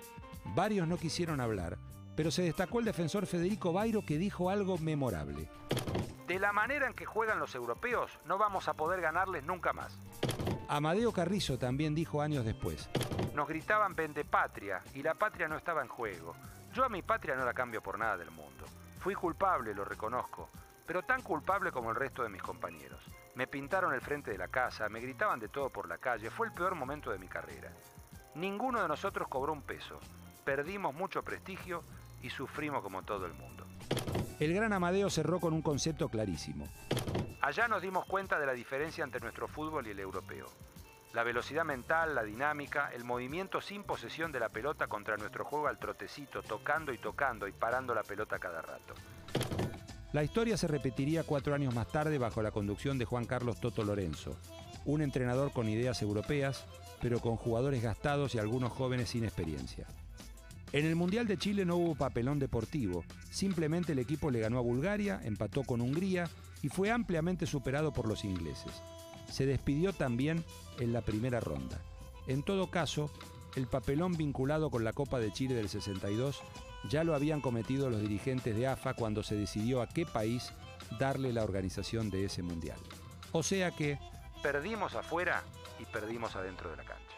Varios 0.46 0.88
no 0.88 0.98
quisieron 0.98 1.40
hablar, 1.40 1.78
pero 2.16 2.32
se 2.32 2.42
destacó 2.42 2.80
el 2.80 2.84
defensor 2.84 3.24
Federico 3.24 3.72
Bairo 3.72 4.04
que 4.04 4.18
dijo 4.18 4.50
algo 4.50 4.78
memorable. 4.78 5.48
De 6.26 6.40
la 6.40 6.52
manera 6.52 6.88
en 6.88 6.94
que 6.94 7.06
juegan 7.06 7.38
los 7.38 7.54
europeos, 7.54 8.10
no 8.24 8.36
vamos 8.36 8.66
a 8.66 8.74
poder 8.74 9.00
ganarles 9.00 9.44
nunca 9.44 9.72
más. 9.72 9.96
Amadeo 10.66 11.12
Carrizo 11.12 11.56
también 11.56 11.94
dijo 11.94 12.20
años 12.20 12.44
después. 12.44 12.88
Nos 13.36 13.46
gritaban 13.46 13.94
vende 13.94 14.24
patria 14.24 14.82
y 14.92 15.02
la 15.04 15.14
patria 15.14 15.46
no 15.46 15.56
estaba 15.56 15.82
en 15.82 15.88
juego. 15.88 16.34
Yo 16.74 16.84
a 16.84 16.88
mi 16.88 17.02
patria 17.02 17.36
no 17.36 17.44
la 17.44 17.54
cambio 17.54 17.80
por 17.80 17.96
nada 17.96 18.16
del 18.16 18.32
mundo. 18.32 18.64
Fui 18.98 19.14
culpable, 19.14 19.72
lo 19.72 19.84
reconozco, 19.84 20.50
pero 20.84 21.02
tan 21.04 21.22
culpable 21.22 21.70
como 21.70 21.90
el 21.90 21.96
resto 21.96 22.24
de 22.24 22.28
mis 22.28 22.42
compañeros. 22.42 23.00
Me 23.34 23.46
pintaron 23.46 23.94
el 23.94 24.00
frente 24.00 24.30
de 24.30 24.38
la 24.38 24.48
casa, 24.48 24.88
me 24.88 25.00
gritaban 25.00 25.38
de 25.38 25.48
todo 25.48 25.70
por 25.70 25.88
la 25.88 25.98
calle, 25.98 26.30
fue 26.30 26.48
el 26.48 26.52
peor 26.52 26.74
momento 26.74 27.10
de 27.10 27.18
mi 27.18 27.28
carrera. 27.28 27.70
Ninguno 28.34 28.82
de 28.82 28.88
nosotros 28.88 29.28
cobró 29.28 29.52
un 29.52 29.62
peso, 29.62 30.00
perdimos 30.44 30.94
mucho 30.94 31.22
prestigio 31.22 31.84
y 32.22 32.30
sufrimos 32.30 32.82
como 32.82 33.02
todo 33.02 33.26
el 33.26 33.34
mundo. 33.34 33.66
El 34.38 34.54
gran 34.54 34.72
Amadeo 34.72 35.10
cerró 35.10 35.38
con 35.38 35.52
un 35.52 35.62
concepto 35.62 36.08
clarísimo. 36.08 36.66
Allá 37.40 37.68
nos 37.68 37.82
dimos 37.82 38.04
cuenta 38.06 38.38
de 38.38 38.46
la 38.46 38.52
diferencia 38.52 39.04
entre 39.04 39.20
nuestro 39.20 39.48
fútbol 39.48 39.86
y 39.86 39.90
el 39.90 40.00
europeo. 40.00 40.46
La 41.12 41.24
velocidad 41.24 41.64
mental, 41.64 42.14
la 42.14 42.22
dinámica, 42.22 42.90
el 42.92 43.04
movimiento 43.04 43.60
sin 43.60 43.82
posesión 43.82 44.30
de 44.30 44.38
la 44.38 44.48
pelota 44.48 44.86
contra 44.86 45.16
nuestro 45.16 45.44
juego 45.44 45.66
al 45.66 45.78
trotecito, 45.78 46.42
tocando 46.42 46.92
y 46.92 46.98
tocando 46.98 47.48
y 47.48 47.52
parando 47.52 47.94
la 47.94 48.02
pelota 48.02 48.38
cada 48.38 48.62
rato. 48.62 48.94
La 50.12 50.24
historia 50.24 50.56
se 50.56 50.66
repetiría 50.66 51.22
cuatro 51.22 51.54
años 51.54 51.72
más 51.72 51.86
tarde 51.86 52.18
bajo 52.18 52.42
la 52.42 52.50
conducción 52.50 52.98
de 52.98 53.04
Juan 53.04 53.26
Carlos 53.26 53.60
Toto 53.60 53.84
Lorenzo, 53.84 54.36
un 54.84 55.02
entrenador 55.02 55.52
con 55.52 55.68
ideas 55.68 56.02
europeas, 56.02 56.64
pero 57.00 57.20
con 57.20 57.36
jugadores 57.36 57.80
gastados 57.80 58.34
y 58.34 58.38
algunos 58.38 58.72
jóvenes 58.72 59.10
sin 59.10 59.22
experiencia. 59.22 59.86
En 60.72 60.84
el 60.84 60.96
Mundial 60.96 61.28
de 61.28 61.38
Chile 61.38 61.64
no 61.64 61.76
hubo 61.76 61.94
papelón 61.94 62.40
deportivo, 62.40 63.04
simplemente 63.30 63.92
el 63.92 64.00
equipo 64.00 64.32
le 64.32 64.40
ganó 64.40 64.58
a 64.58 64.62
Bulgaria, 64.62 65.20
empató 65.22 65.62
con 65.62 65.80
Hungría 65.80 66.28
y 66.60 66.70
fue 66.70 66.90
ampliamente 66.90 67.46
superado 67.46 67.92
por 67.92 68.08
los 68.08 68.24
ingleses. 68.24 68.72
Se 69.30 69.46
despidió 69.46 69.92
también 69.92 70.44
en 70.80 70.92
la 70.92 71.02
primera 71.02 71.38
ronda. 71.38 71.80
En 72.26 72.42
todo 72.42 72.68
caso, 72.68 73.12
el 73.54 73.68
papelón 73.68 74.16
vinculado 74.16 74.70
con 74.70 74.82
la 74.82 74.92
Copa 74.92 75.20
de 75.20 75.32
Chile 75.32 75.54
del 75.54 75.68
62 75.68 76.42
ya 76.88 77.04
lo 77.04 77.14
habían 77.14 77.40
cometido 77.40 77.90
los 77.90 78.00
dirigentes 78.00 78.56
de 78.56 78.66
AFA 78.66 78.94
cuando 78.94 79.22
se 79.22 79.34
decidió 79.34 79.82
a 79.82 79.88
qué 79.88 80.06
país 80.06 80.52
darle 80.98 81.32
la 81.32 81.44
organización 81.44 82.10
de 82.10 82.24
ese 82.24 82.42
mundial. 82.42 82.78
O 83.32 83.42
sea 83.42 83.70
que... 83.70 83.98
Perdimos 84.42 84.94
afuera 84.94 85.42
y 85.78 85.84
perdimos 85.84 86.34
adentro 86.36 86.70
de 86.70 86.76
la 86.76 86.84
cancha. 86.84 87.16